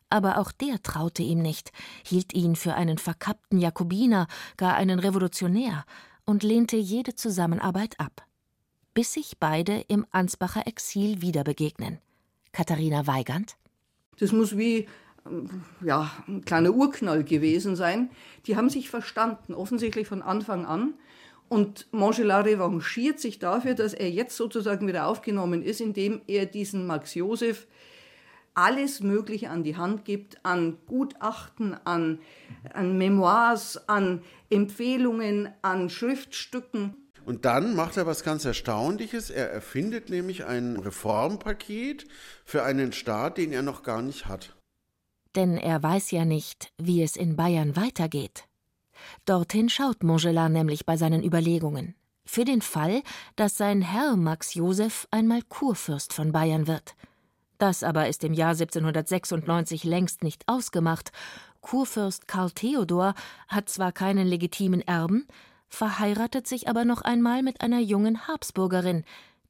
Aber 0.08 0.38
auch 0.38 0.50
der 0.52 0.82
traute 0.82 1.22
ihm 1.22 1.42
nicht, 1.42 1.70
hielt 2.02 2.32
ihn 2.32 2.56
für 2.56 2.72
einen 2.72 2.96
verkappten 2.96 3.58
Jakobiner, 3.58 4.26
gar 4.56 4.74
einen 4.74 5.00
Revolutionär 5.00 5.84
und 6.24 6.42
lehnte 6.42 6.78
jede 6.78 7.14
Zusammenarbeit 7.14 8.00
ab. 8.00 8.24
Bis 8.94 9.12
sich 9.12 9.36
beide 9.38 9.84
im 9.88 10.06
Ansbacher 10.12 10.66
Exil 10.66 11.20
wieder 11.20 11.44
begegnen. 11.44 11.98
Katharina 12.52 13.06
Weigand? 13.06 13.58
Das 14.18 14.32
muss 14.32 14.56
wie 14.56 14.88
ja, 15.84 16.10
ein 16.26 16.42
kleiner 16.46 16.70
Urknall 16.70 17.22
gewesen 17.22 17.76
sein. 17.76 18.08
Die 18.46 18.56
haben 18.56 18.70
sich 18.70 18.88
verstanden, 18.88 19.52
offensichtlich 19.52 20.08
von 20.08 20.22
Anfang 20.22 20.64
an. 20.64 20.94
Und 21.50 21.88
Montgelat 21.90 22.46
revanchiert 22.46 23.18
sich 23.18 23.40
dafür, 23.40 23.74
dass 23.74 23.92
er 23.92 24.08
jetzt 24.08 24.36
sozusagen 24.36 24.86
wieder 24.86 25.08
aufgenommen 25.08 25.64
ist, 25.64 25.80
indem 25.80 26.20
er 26.28 26.46
diesen 26.46 26.86
Max 26.86 27.14
Josef 27.14 27.66
alles 28.54 29.00
Mögliche 29.00 29.50
an 29.50 29.64
die 29.64 29.76
Hand 29.76 30.04
gibt, 30.04 30.38
an 30.44 30.78
Gutachten, 30.86 31.74
an, 31.84 32.20
an 32.72 32.96
Memoirs, 32.96 33.88
an 33.88 34.22
Empfehlungen, 34.48 35.48
an 35.60 35.90
Schriftstücken. 35.90 36.94
Und 37.24 37.44
dann 37.44 37.74
macht 37.74 37.96
er 37.96 38.06
was 38.06 38.22
ganz 38.22 38.44
Erstaunliches. 38.44 39.30
Er 39.30 39.50
erfindet 39.50 40.08
nämlich 40.08 40.44
ein 40.44 40.76
Reformpaket 40.76 42.06
für 42.44 42.62
einen 42.62 42.92
Staat, 42.92 43.38
den 43.38 43.50
er 43.50 43.62
noch 43.62 43.82
gar 43.82 44.02
nicht 44.02 44.26
hat. 44.26 44.54
Denn 45.34 45.56
er 45.56 45.82
weiß 45.82 46.12
ja 46.12 46.24
nicht, 46.24 46.72
wie 46.78 47.02
es 47.02 47.16
in 47.16 47.34
Bayern 47.34 47.74
weitergeht. 47.74 48.44
Dorthin 49.24 49.68
schaut 49.68 50.02
Montgelat 50.02 50.52
nämlich 50.52 50.86
bei 50.86 50.96
seinen 50.96 51.22
Überlegungen. 51.24 51.94
Für 52.24 52.44
den 52.44 52.62
Fall, 52.62 53.02
dass 53.36 53.56
sein 53.56 53.82
Herr 53.82 54.16
Max 54.16 54.54
Joseph 54.54 55.08
einmal 55.10 55.42
Kurfürst 55.42 56.12
von 56.12 56.32
Bayern 56.32 56.66
wird. 56.66 56.94
Das 57.58 57.82
aber 57.82 58.08
ist 58.08 58.24
im 58.24 58.32
Jahr 58.32 58.52
1796 58.52 59.84
längst 59.84 60.22
nicht 60.22 60.44
ausgemacht 60.46 61.12
Kurfürst 61.60 62.26
Karl 62.26 62.50
Theodor 62.50 63.14
hat 63.48 63.68
zwar 63.68 63.92
keinen 63.92 64.26
legitimen 64.26 64.80
Erben, 64.80 65.26
verheiratet 65.68 66.46
sich 66.46 66.68
aber 66.68 66.84
noch 66.84 67.02
einmal 67.02 67.42
mit 67.42 67.60
einer 67.60 67.80
jungen 67.80 68.26
Habsburgerin, 68.26 69.04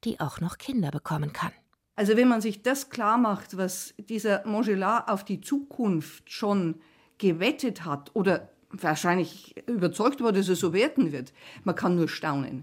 die 0.04 0.20
auch 0.20 0.40
noch 0.40 0.58
Kinder 0.58 0.90
bekommen 0.90 1.32
kann. 1.32 1.52
Also 1.96 2.16
wenn 2.16 2.28
man 2.28 2.40
sich 2.40 2.62
das 2.62 2.90
klar 2.90 3.18
macht, 3.18 3.56
was 3.56 3.94
dieser 3.98 4.46
Montgelat 4.46 5.08
auf 5.08 5.24
die 5.24 5.40
Zukunft 5.40 6.30
schon 6.30 6.80
gewettet 7.18 7.84
hat 7.84 8.10
oder 8.14 8.50
wahrscheinlich 8.70 9.54
überzeugt 9.68 10.22
war, 10.22 10.32
dass 10.32 10.48
es 10.48 10.60
so 10.60 10.72
werden 10.72 11.12
wird, 11.12 11.32
man 11.64 11.74
kann 11.74 11.96
nur 11.96 12.08
staunen. 12.08 12.62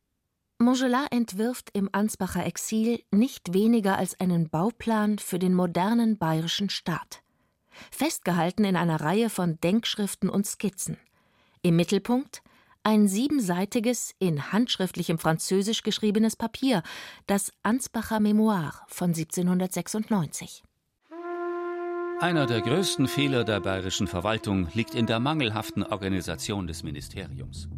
Montgelat 0.60 1.12
entwirft 1.12 1.70
im 1.74 1.90
Ansbacher 1.92 2.46
Exil 2.46 3.04
nicht 3.12 3.54
weniger 3.54 3.98
als 3.98 4.20
einen 4.20 4.50
Bauplan 4.50 5.20
für 5.20 5.38
den 5.38 5.54
modernen 5.54 6.18
bayerischen 6.18 6.70
Staat. 6.70 7.22
Festgehalten 7.92 8.66
in 8.66 8.76
einer 8.76 9.02
Reihe 9.02 9.30
von 9.30 9.60
Denkschriften 9.62 10.30
und 10.30 10.48
Skizzen. 10.48 10.98
Im 11.62 11.76
Mittelpunkt 11.76 12.42
ein 12.88 13.10
siebenseitiges, 13.10 14.16
in 14.18 14.54
handschriftlichem 14.54 15.20
Französisch 15.20 15.84
geschriebenes 15.84 16.38
Papier, 16.38 16.84
das 17.26 17.52
Ansbacher 17.62 18.22
Memoir 18.22 18.74
von 18.88 19.10
1796. 19.10 20.64
Einer 22.20 22.48
der 22.48 22.62
größten 22.62 23.08
Fehler 23.08 23.44
der 23.44 23.60
bayerischen 23.60 24.08
Verwaltung 24.08 24.70
liegt 24.74 24.96
in 24.96 25.06
der 25.06 25.20
mangelhaften 25.20 25.84
Organisation 25.84 26.66
des 26.66 26.82
Ministeriums. 26.82 27.70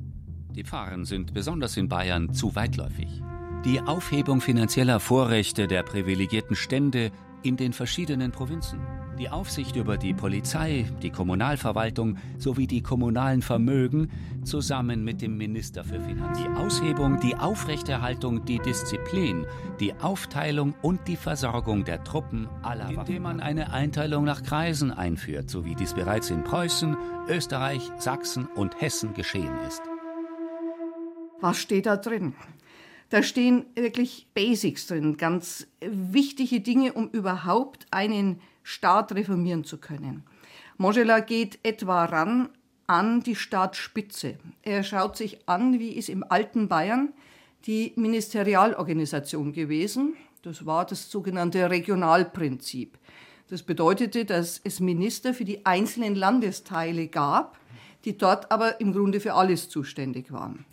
Die 0.56 0.64
Pfarren 0.64 1.04
sind 1.04 1.34
besonders 1.34 1.76
in 1.76 1.90
Bayern 1.90 2.34
zu 2.34 2.56
weitläufig. 2.56 3.22
Die 3.66 3.82
Aufhebung 3.82 4.40
finanzieller 4.40 5.02
Vorrechte 5.02 5.68
der 5.68 5.84
privilegierten 5.84 6.56
Stände 6.56 7.12
in 7.44 7.58
den 7.58 7.74
verschiedenen 7.74 8.32
Provinzen 8.32 8.80
die 9.20 9.30
Aufsicht 9.30 9.76
über 9.76 9.98
die 9.98 10.14
Polizei, 10.14 10.86
die 11.04 11.10
Kommunalverwaltung 11.10 12.18
sowie 12.38 12.68
die 12.68 12.82
kommunalen 12.82 13.42
Vermögen 13.42 14.10
zusammen 14.44 15.04
mit 15.04 15.22
dem 15.22 15.38
Minister 15.38 15.84
für 15.84 16.00
Finanzen. 16.00 16.44
Die 16.44 16.58
Aushebung, 16.58 17.20
die 17.20 17.36
Aufrechterhaltung, 17.36 18.46
die 18.46 18.60
Disziplin, 18.60 19.46
die 19.82 19.94
Aufteilung 19.96 20.74
und 20.82 21.08
die 21.08 21.18
Versorgung 21.18 21.84
der 21.84 22.04
Truppen 22.04 22.48
aller 22.64 22.86
Waffen. 22.86 23.00
Indem 23.00 23.24
man 23.24 23.40
eine 23.42 23.74
Einteilung 23.74 24.24
nach 24.24 24.42
Kreisen 24.42 24.92
einführt, 24.92 25.50
so 25.50 25.66
wie 25.66 25.76
dies 25.76 25.94
bereits 25.94 26.30
in 26.30 26.44
Preußen, 26.46 26.96
Österreich, 27.28 27.82
Sachsen 27.98 28.46
und 28.56 28.80
Hessen 28.82 29.14
geschehen 29.14 29.54
ist. 29.68 29.82
Was 31.42 31.58
steht 31.58 31.86
da 31.86 31.98
drin? 31.98 32.34
Da 33.10 33.24
stehen 33.24 33.66
wirklich 33.76 34.28
Basics 34.34 34.86
drin, 34.88 35.18
ganz 35.18 35.68
wichtige 35.82 36.62
Dinge, 36.62 36.94
um 36.94 37.10
überhaupt 37.10 37.88
einen 37.90 38.40
Staat 38.62 39.14
reformieren 39.14 39.64
zu 39.64 39.80
können. 39.80 40.24
Montgelas 40.78 41.26
geht 41.26 41.60
etwa 41.64 42.06
ran 42.06 42.50
an 42.86 43.22
die 43.22 43.36
Staatsspitze. 43.36 44.38
Er 44.62 44.84
schaut 44.84 45.18
sich 45.18 45.48
an, 45.48 45.80
wie 45.80 45.92
ist 45.92 46.10
im 46.10 46.24
alten 46.24 46.68
Bayern 46.68 47.14
die 47.66 47.94
Ministerialorganisation 47.96 49.54
gewesen. 49.54 50.14
Das 50.44 50.66
war 50.66 50.86
das 50.86 51.10
sogenannte 51.10 51.70
Regionalprinzip. 51.70 52.98
Das 53.50 53.64
bedeutete, 53.64 54.26
dass 54.26 54.62
es 54.64 54.80
Minister 54.80 55.34
für 55.34 55.46
die 55.46 55.66
einzelnen 55.66 56.16
Landesteile 56.16 57.08
gab, 57.08 57.60
die 58.06 58.18
dort 58.18 58.52
aber 58.52 58.80
im 58.80 58.94
Grunde 58.94 59.20
für 59.20 59.34
alles 59.34 59.68
zuständig 59.68 60.32
waren. 60.32 60.66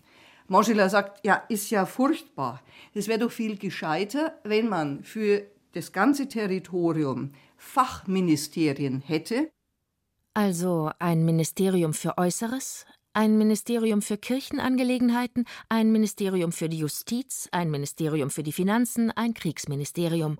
Montgelas 0.48 0.92
sagt, 0.92 1.26
ja, 1.26 1.42
ist 1.48 1.70
ja 1.70 1.86
furchtbar. 1.86 2.62
Es 2.94 3.08
wäre 3.08 3.18
doch 3.18 3.32
viel 3.32 3.58
gescheiter, 3.58 4.38
wenn 4.44 4.68
man 4.68 5.02
für 5.02 5.42
das 5.72 5.92
ganze 5.92 6.28
Territorium 6.28 7.32
Fachministerien 7.56 9.00
hätte. 9.00 9.50
Also 10.34 10.90
ein 10.98 11.24
Ministerium 11.24 11.94
für 11.94 12.18
Äußeres, 12.18 12.86
ein 13.12 13.38
Ministerium 13.38 14.02
für 14.02 14.18
Kirchenangelegenheiten, 14.18 15.46
ein 15.68 15.90
Ministerium 15.90 16.52
für 16.52 16.68
die 16.68 16.78
Justiz, 16.78 17.48
ein 17.50 17.70
Ministerium 17.70 18.30
für 18.30 18.42
die 18.42 18.52
Finanzen, 18.52 19.10
ein 19.10 19.32
Kriegsministerium. 19.32 20.38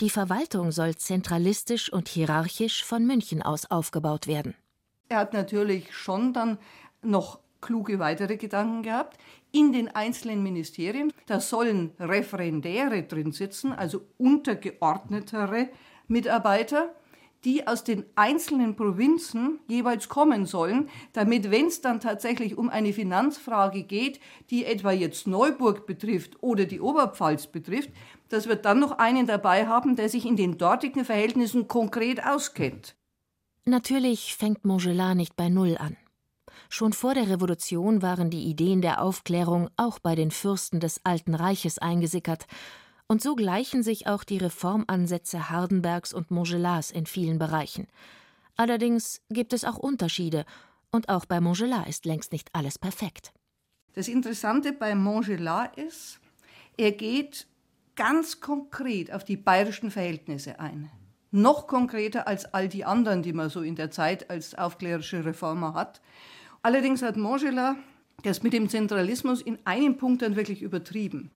Die 0.00 0.10
Verwaltung 0.10 0.72
soll 0.72 0.96
zentralistisch 0.96 1.92
und 1.92 2.08
hierarchisch 2.08 2.84
von 2.84 3.06
München 3.06 3.42
aus 3.42 3.70
aufgebaut 3.70 4.26
werden. 4.26 4.54
Er 5.08 5.18
hat 5.18 5.32
natürlich 5.32 5.94
schon 5.94 6.32
dann 6.32 6.58
noch 7.02 7.40
kluge 7.60 7.98
weitere 7.98 8.36
Gedanken 8.36 8.82
gehabt. 8.82 9.18
In 9.50 9.72
den 9.72 9.88
einzelnen 9.88 10.42
Ministerien, 10.42 11.12
da 11.26 11.40
sollen 11.40 11.92
Referendäre 11.98 13.02
drin 13.02 13.32
sitzen, 13.32 13.72
also 13.72 14.02
untergeordnetere 14.18 15.68
Mitarbeiter, 16.06 16.94
die 17.44 17.66
aus 17.66 17.84
den 17.84 18.04
einzelnen 18.16 18.74
Provinzen 18.74 19.60
jeweils 19.68 20.08
kommen 20.08 20.44
sollen, 20.44 20.88
damit, 21.12 21.50
wenn 21.50 21.66
es 21.66 21.80
dann 21.80 22.00
tatsächlich 22.00 22.58
um 22.58 22.68
eine 22.68 22.92
Finanzfrage 22.92 23.84
geht, 23.84 24.20
die 24.50 24.64
etwa 24.64 24.90
jetzt 24.90 25.26
Neuburg 25.26 25.86
betrifft 25.86 26.42
oder 26.42 26.64
die 26.64 26.80
Oberpfalz 26.80 27.46
betrifft, 27.46 27.90
dass 28.28 28.48
wir 28.48 28.56
dann 28.56 28.80
noch 28.80 28.98
einen 28.98 29.26
dabei 29.26 29.66
haben, 29.66 29.96
der 29.96 30.08
sich 30.08 30.26
in 30.26 30.36
den 30.36 30.58
dortigen 30.58 31.04
Verhältnissen 31.04 31.68
konkret 31.68 32.24
auskennt. 32.24 32.96
Natürlich 33.64 34.34
fängt 34.34 34.64
Montgelat 34.64 35.16
nicht 35.16 35.36
bei 35.36 35.48
Null 35.48 35.76
an. 35.78 35.96
Schon 36.68 36.92
vor 36.92 37.14
der 37.14 37.28
Revolution 37.28 38.02
waren 38.02 38.30
die 38.30 38.44
Ideen 38.44 38.82
der 38.82 39.02
Aufklärung 39.02 39.70
auch 39.76 39.98
bei 39.98 40.14
den 40.14 40.30
Fürsten 40.30 40.80
des 40.80 41.00
Alten 41.04 41.34
Reiches 41.34 41.78
eingesickert, 41.78 42.46
und 43.10 43.22
so 43.22 43.34
gleichen 43.36 43.82
sich 43.82 44.06
auch 44.06 44.22
die 44.22 44.36
Reformansätze 44.36 45.48
Hardenbergs 45.48 46.12
und 46.12 46.30
Montgelats 46.30 46.90
in 46.90 47.06
vielen 47.06 47.38
Bereichen. 47.38 47.86
Allerdings 48.56 49.22
gibt 49.30 49.54
es 49.54 49.64
auch 49.64 49.78
Unterschiede, 49.78 50.44
und 50.90 51.08
auch 51.08 51.24
bei 51.24 51.40
Montgelat 51.40 51.88
ist 51.88 52.04
längst 52.04 52.32
nicht 52.32 52.50
alles 52.52 52.78
perfekt. 52.78 53.32
Das 53.94 54.08
Interessante 54.08 54.72
bei 54.72 54.94
Montgelat 54.94 55.76
ist, 55.76 56.20
er 56.76 56.92
geht 56.92 57.46
ganz 57.96 58.40
konkret 58.40 59.12
auf 59.12 59.24
die 59.24 59.36
bayerischen 59.36 59.90
Verhältnisse 59.90 60.60
ein. 60.60 60.90
Noch 61.30 61.66
konkreter 61.66 62.26
als 62.28 62.46
all 62.54 62.68
die 62.68 62.84
anderen, 62.84 63.22
die 63.22 63.32
man 63.32 63.50
so 63.50 63.60
in 63.60 63.74
der 63.74 63.90
Zeit 63.90 64.30
als 64.30 64.54
aufklärerische 64.54 65.24
Reformer 65.24 65.74
hat. 65.74 66.00
Allerdings 66.62 67.02
hat 67.02 67.16
Montgelat 67.16 67.76
das 68.22 68.42
mit 68.42 68.52
dem 68.52 68.68
Zentralismus 68.68 69.40
in 69.40 69.58
einem 69.64 69.96
Punkt 69.96 70.22
dann 70.22 70.36
wirklich 70.36 70.62
übertrieben. 70.62 71.30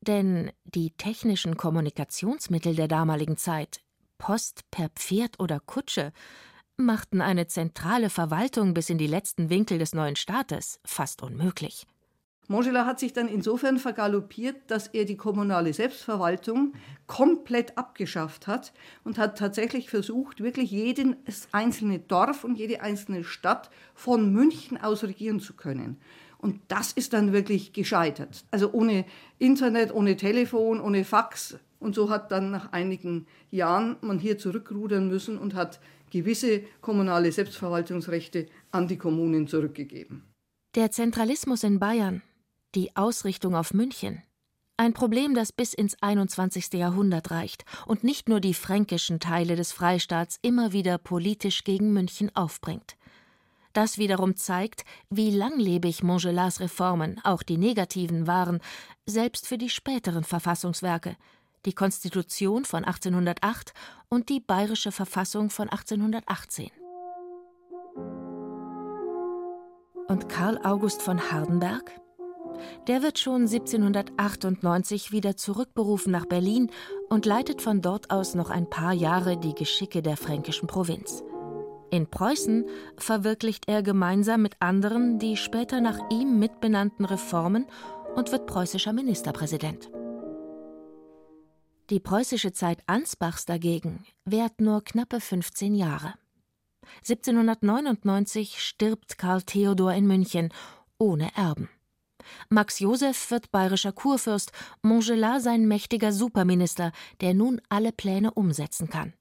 Denn 0.00 0.52
die 0.64 0.90
technischen 0.90 1.56
Kommunikationsmittel 1.56 2.74
der 2.74 2.88
damaligen 2.88 3.36
Zeit, 3.36 3.80
Post 4.18 4.70
per 4.70 4.90
Pferd 4.90 5.40
oder 5.40 5.60
Kutsche, 5.60 6.12
machten 6.76 7.20
eine 7.20 7.46
zentrale 7.48 8.10
Verwaltung 8.10 8.74
bis 8.74 8.90
in 8.90 8.98
die 8.98 9.06
letzten 9.06 9.50
Winkel 9.50 9.78
des 9.78 9.94
neuen 9.94 10.16
Staates 10.16 10.80
fast 10.84 11.22
unmöglich. 11.22 11.86
Montgelas 12.50 12.86
hat 12.86 12.98
sich 12.98 13.12
dann 13.12 13.28
insofern 13.28 13.78
vergaloppiert, 13.78 14.56
dass 14.68 14.86
er 14.88 15.04
die 15.04 15.18
kommunale 15.18 15.74
Selbstverwaltung 15.74 16.72
komplett 17.06 17.76
abgeschafft 17.76 18.46
hat 18.46 18.72
und 19.04 19.18
hat 19.18 19.36
tatsächlich 19.36 19.90
versucht, 19.90 20.42
wirklich 20.42 20.70
jedes 20.70 21.48
einzelne 21.52 21.98
Dorf 21.98 22.44
und 22.44 22.58
jede 22.58 22.80
einzelne 22.80 23.22
Stadt 23.22 23.68
von 23.94 24.32
München 24.32 24.78
aus 24.78 25.04
regieren 25.04 25.40
zu 25.40 25.54
können. 25.54 25.98
Und 26.38 26.60
das 26.68 26.92
ist 26.92 27.12
dann 27.12 27.34
wirklich 27.34 27.74
gescheitert. 27.74 28.44
Also 28.50 28.72
ohne 28.72 29.04
Internet, 29.38 29.92
ohne 29.92 30.16
Telefon, 30.16 30.80
ohne 30.80 31.04
Fax. 31.04 31.58
Und 31.80 31.94
so 31.94 32.08
hat 32.08 32.32
dann 32.32 32.50
nach 32.50 32.72
einigen 32.72 33.26
Jahren 33.50 33.96
man 34.00 34.18
hier 34.18 34.38
zurückrudern 34.38 35.08
müssen 35.08 35.36
und 35.36 35.54
hat 35.54 35.80
gewisse 36.10 36.62
kommunale 36.80 37.30
Selbstverwaltungsrechte 37.30 38.46
an 38.70 38.88
die 38.88 38.96
Kommunen 38.96 39.48
zurückgegeben. 39.48 40.22
Der 40.74 40.90
Zentralismus 40.90 41.64
in 41.64 41.78
Bayern, 41.78 42.22
die 42.74 42.94
Ausrichtung 42.96 43.54
auf 43.54 43.72
München, 43.74 44.22
ein 44.80 44.92
Problem, 44.92 45.34
das 45.34 45.50
bis 45.50 45.74
ins 45.74 46.00
21. 46.02 46.74
Jahrhundert 46.74 47.32
reicht 47.32 47.64
und 47.86 48.04
nicht 48.04 48.28
nur 48.28 48.38
die 48.38 48.54
fränkischen 48.54 49.18
Teile 49.18 49.56
des 49.56 49.72
Freistaats 49.72 50.38
immer 50.40 50.72
wieder 50.72 50.98
politisch 50.98 51.64
gegen 51.64 51.92
München 51.92 52.30
aufbringt. 52.36 52.96
Das 53.72 53.98
wiederum 53.98 54.36
zeigt, 54.36 54.84
wie 55.10 55.32
langlebig 55.32 56.04
Montgelats 56.04 56.60
Reformen, 56.60 57.20
auch 57.24 57.42
die 57.42 57.58
negativen, 57.58 58.28
waren, 58.28 58.60
selbst 59.04 59.48
für 59.48 59.58
die 59.58 59.68
späteren 59.68 60.22
Verfassungswerke, 60.22 61.16
die 61.66 61.72
Konstitution 61.72 62.64
von 62.64 62.84
1808 62.84 63.74
und 64.08 64.28
die 64.28 64.38
Bayerische 64.38 64.92
Verfassung 64.92 65.50
von 65.50 65.68
1818. 65.68 66.70
Und 70.06 70.28
Karl 70.28 70.58
August 70.64 71.02
von 71.02 71.32
Hardenberg? 71.32 72.00
Der 72.86 73.02
wird 73.02 73.18
schon 73.18 73.42
1798 73.42 75.12
wieder 75.12 75.36
zurückberufen 75.36 76.12
nach 76.12 76.26
Berlin 76.26 76.70
und 77.08 77.26
leitet 77.26 77.62
von 77.62 77.82
dort 77.82 78.10
aus 78.10 78.34
noch 78.34 78.50
ein 78.50 78.68
paar 78.68 78.92
Jahre 78.92 79.36
die 79.36 79.54
Geschicke 79.54 80.02
der 80.02 80.16
fränkischen 80.16 80.68
Provinz. 80.68 81.22
In 81.90 82.06
Preußen 82.06 82.66
verwirklicht 82.98 83.68
er 83.68 83.82
gemeinsam 83.82 84.42
mit 84.42 84.56
anderen 84.60 85.18
die 85.18 85.36
später 85.36 85.80
nach 85.80 85.98
ihm 86.10 86.38
mitbenannten 86.38 87.04
Reformen 87.04 87.66
und 88.14 88.30
wird 88.32 88.46
preußischer 88.46 88.92
Ministerpräsident. 88.92 89.90
Die 91.90 92.00
preußische 92.00 92.52
Zeit 92.52 92.82
Ansbachs 92.86 93.46
dagegen 93.46 94.04
währt 94.26 94.60
nur 94.60 94.84
knappe 94.84 95.20
15 95.20 95.74
Jahre. 95.74 96.14
1799 96.98 98.60
stirbt 98.60 99.16
Karl 99.16 99.42
Theodor 99.42 99.94
in 99.94 100.06
München 100.06 100.50
ohne 100.98 101.34
Erben. 101.34 101.70
Max 102.48 102.78
Joseph 102.78 103.30
wird 103.30 103.50
bayerischer 103.50 103.92
Kurfürst, 103.92 104.52
Montgelas 104.82 105.44
sein 105.44 105.66
mächtiger 105.68 106.12
Superminister, 106.12 106.92
der 107.20 107.34
nun 107.34 107.60
alle 107.68 107.92
Pläne 107.92 108.32
umsetzen 108.32 108.88
kann. 108.88 109.12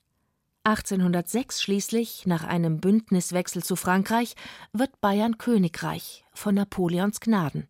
1806 0.64 1.62
schließlich, 1.62 2.26
nach 2.26 2.44
einem 2.44 2.82
Bündniswechsel 2.82 3.64
zu 3.64 3.76
Frankreich, 3.76 4.36
wird 4.74 5.00
Bayern 5.00 5.38
Königreich 5.38 6.26
von 6.34 6.56
Napoleons 6.56 7.22
Gnaden. 7.22 7.70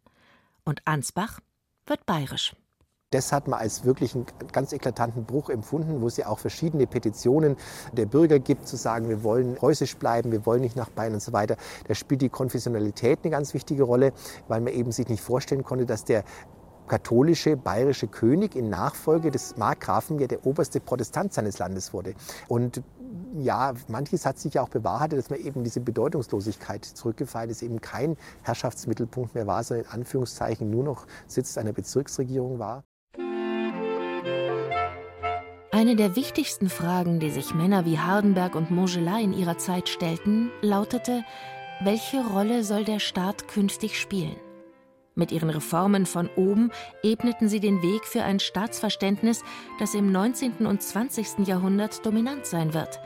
Und 0.65 0.82
Ansbach 0.88 1.39
wird 1.86 2.06
bayerisch. 2.08 2.56
Das 3.12 3.32
hat 3.32 3.48
man 3.48 3.58
als 3.58 3.86
wirklich 3.86 4.15
einen 4.15 4.26
ganz 4.52 4.74
eklatanten 4.74 5.24
Bruch 5.24 5.50
empfunden, 5.50 6.02
wo 6.02 6.08
es 6.08 6.17
ja 6.17 6.28
auch 6.28 6.39
verschiedene 6.39 6.88
Petitionen 6.88 7.56
der 7.93 8.06
Bürger 8.06 8.38
gibt, 8.38 8.67
zu 8.67 8.76
sagen, 8.76 9.08
wir 9.08 9.24
wollen 9.24 9.56
preußisch 9.56 9.96
bleiben, 9.96 10.34
wir 10.34 10.46
wollen 10.46 10.60
nicht 10.60 10.76
nach 10.76 10.89
Bayern 10.89 11.13
und 11.13 11.22
so 11.22 11.32
weiter. 11.32 11.56
Da 11.88 11.96
spielt 11.96 12.22
die 12.22 12.28
Konfessionalität 12.28 13.20
eine 13.24 13.32
ganz 13.32 13.54
wichtige 13.54 13.84
Rolle, 13.84 14.12
weil 14.50 14.60
man 14.60 14.74
eben 14.74 14.91
sich 14.91 15.08
nicht 15.08 15.22
vorstellen 15.22 15.63
konnte, 15.63 15.86
dass 15.86 16.04
der 16.04 16.26
katholische 16.89 17.56
bayerische 17.56 18.10
König 18.10 18.58
in 18.58 18.70
Nachfolge 18.70 19.32
des 19.32 19.56
Markgrafen 19.56 20.20
ja 20.20 20.28
der 20.28 20.46
oberste 20.46 20.82
Protestant 20.82 21.32
seines 21.32 21.60
Landes 21.60 21.93
wurde. 21.93 22.13
Und 22.50 22.84
ja, 23.38 23.74
manches 23.88 24.26
hat 24.26 24.38
sich 24.38 24.56
ja 24.56 24.63
auch 24.63 24.70
bewahrheitet, 24.70 25.17
dass 25.17 25.30
man 25.30 25.39
eben 25.39 25.63
diese 25.63 25.80
Bedeutungslosigkeit 25.80 26.84
zurückgefallen 26.84 27.52
ist, 27.52 27.62
eben 27.62 27.80
kein 27.80 28.17
Herrschaftsmittelpunkt 28.41 29.34
mehr 29.34 29.48
war, 29.48 29.63
sondern 29.63 29.86
in 29.86 29.91
Anführungszeichen 29.91 30.70
nur 30.70 30.84
noch 30.84 31.08
Sitz 31.26 31.58
einer 31.58 31.72
Bezirksregierung 31.72 32.60
war. 32.60 32.84
Eine 35.78 35.96
der 35.96 36.16
wichtigsten 36.16 36.70
Fragen, 36.70 37.20
die 37.20 37.30
sich 37.30 37.54
Männer 37.54 37.86
wie 37.86 38.00
Hardenberg 38.00 38.56
und 38.56 38.72
Montgelas 38.72 39.22
in 39.22 39.32
ihrer 39.32 39.60
Zeit 39.60 39.90
stellten, 39.90 40.50
lautete, 40.63 41.24
welche 41.82 42.26
Rolle 42.26 42.63
soll 42.63 42.84
der 42.84 42.98
Staat 42.98 43.48
künftig 43.48 44.00
spielen? 44.00 44.38
Mit 45.13 45.32
ihren 45.32 45.52
Reformen 45.52 46.08
von 46.08 46.32
oben 46.36 46.72
ebneten 47.04 47.48
sie 47.48 47.60
den 47.60 47.84
Weg 47.84 48.06
für 48.06 48.24
ein 48.24 48.40
Staatsverständnis, 48.40 49.44
das 49.78 49.94
im 49.94 50.12
19. 50.12 50.66
und 50.66 50.82
20. 50.82 51.48
Jahrhundert 51.48 52.04
dominant 52.04 52.48
sein 52.48 52.74
wird. 52.74 53.00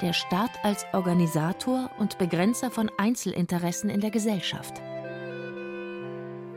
Der 0.00 0.14
Staat 0.14 0.52
als 0.62 0.86
Organisator 0.94 1.90
und 1.98 2.16
Begrenzer 2.16 2.70
von 2.70 2.90
Einzelinteressen 2.96 3.90
in 3.90 4.00
der 4.00 4.10
Gesellschaft. 4.10 4.80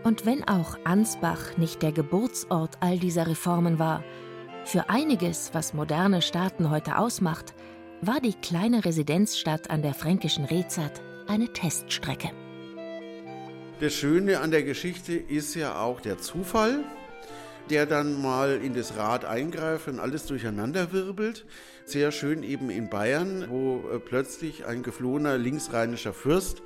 Und 0.06 0.26
wenn 0.26 0.48
auch 0.48 0.78
Ansbach 0.86 1.58
nicht 1.58 1.82
der 1.82 1.92
Geburtsort 1.92 2.78
all 2.80 2.98
dieser 2.98 3.28
Reformen 3.28 3.78
war, 3.78 4.06
für 4.66 4.90
einiges, 4.90 5.52
was 5.54 5.74
moderne 5.74 6.22
Staaten 6.22 6.70
heute 6.70 6.98
ausmacht, 6.98 7.54
war 8.02 8.20
die 8.20 8.34
kleine 8.34 8.86
Residenzstadt 8.86 9.70
an 9.70 9.82
der 9.82 9.94
fränkischen 9.94 10.46
Rezat 10.46 11.02
eine 11.28 11.52
Teststrecke. 11.52 12.30
Das 13.80 13.94
Schöne 13.94 14.40
an 14.42 14.52
der 14.52 14.64
Geschichte 14.64 15.14
ist 15.14 15.56
ja 15.56 15.80
auch 15.80 16.02
der 16.02 16.18
Zufall, 16.18 16.84
der 17.70 17.86
dann 17.86 18.22
mal 18.22 18.60
in 18.64 18.74
das 18.74 18.98
Rad 18.98 19.26
eingreift 19.26 19.88
und 19.88 20.00
alles 20.00 20.26
durcheinander 20.26 20.92
wirbelt. 20.92 21.46
Sehr 21.86 22.12
schön 22.12 22.44
eben 22.44 22.70
in 22.70 22.90
Bayern, 22.90 23.46
wo 23.50 23.90
äh, 23.90 24.00
plötzlich 24.00 24.66
ein 24.66 24.84
geflohener 24.84 25.38
linksrheinischer 25.38 26.14
Fürst 26.14 26.62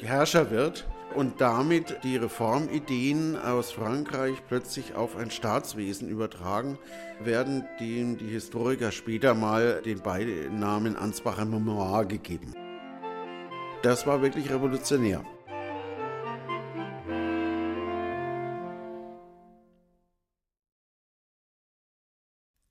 Herrscher 0.00 0.50
wird 0.50 0.86
und 1.14 1.40
damit 1.40 1.98
die 2.02 2.16
Reformideen 2.16 3.36
aus 3.36 3.70
Frankreich 3.70 4.42
plötzlich 4.48 4.94
auf 4.94 5.16
ein 5.16 5.30
Staatswesen 5.30 6.08
übertragen 6.08 6.78
werden, 7.20 7.64
dem 7.78 8.18
die 8.18 8.26
Historiker 8.26 8.90
später 8.90 9.34
mal 9.34 9.80
den 9.82 10.00
Beinamen 10.00 10.96
Ansbacher 10.96 11.44
Memoir 11.44 12.06
gegeben. 12.06 12.54
Das 13.82 14.06
war 14.06 14.22
wirklich 14.22 14.50
revolutionär. 14.50 15.24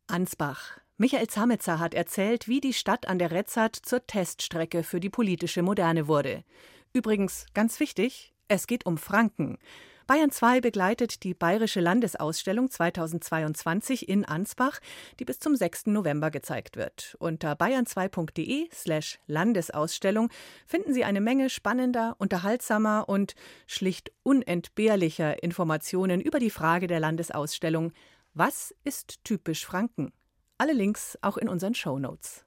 Ansbach. 0.07 0.79
Michael 0.97 1.27
Zametzer 1.27 1.79
hat 1.79 1.95
erzählt, 1.95 2.47
wie 2.47 2.61
die 2.61 2.73
Stadt 2.73 3.07
an 3.07 3.17
der 3.17 3.31
Retzat 3.31 3.75
zur 3.75 4.05
Teststrecke 4.05 4.83
für 4.83 4.99
die 4.99 5.09
politische 5.09 5.63
Moderne 5.63 6.07
wurde. 6.07 6.43
Übrigens, 6.93 7.47
ganz 7.55 7.79
wichtig, 7.79 8.33
es 8.47 8.67
geht 8.67 8.85
um 8.85 8.99
Franken. 8.99 9.57
Bayern 10.05 10.29
2 10.29 10.61
begleitet 10.61 11.23
die 11.23 11.33
Bayerische 11.33 11.79
Landesausstellung 11.79 12.69
2022 12.69 14.09
in 14.09 14.25
Ansbach, 14.25 14.79
die 15.19 15.25
bis 15.25 15.39
zum 15.39 15.55
6. 15.55 15.87
November 15.87 16.29
gezeigt 16.29 16.75
wird. 16.75 17.15
Unter 17.19 17.53
bayern2.de 17.53 18.67
slash 18.71 19.17
Landesausstellung 19.25 20.29
finden 20.67 20.93
Sie 20.93 21.03
eine 21.03 21.21
Menge 21.21 21.49
spannender, 21.49 22.15
unterhaltsamer 22.19 23.05
und 23.07 23.33
schlicht 23.65 24.11
unentbehrlicher 24.21 25.41
Informationen 25.41 26.21
über 26.21 26.37
die 26.37 26.51
Frage 26.51 26.85
der 26.87 26.99
Landesausstellung 26.99 27.91
Was 28.33 28.75
ist 28.83 29.23
typisch 29.23 29.65
Franken? 29.65 30.11
Alle 30.59 30.73
Links 30.73 31.17
auch 31.21 31.37
in 31.37 31.49
unseren 31.49 31.73
Show 31.73 31.97
Notes. 31.97 32.45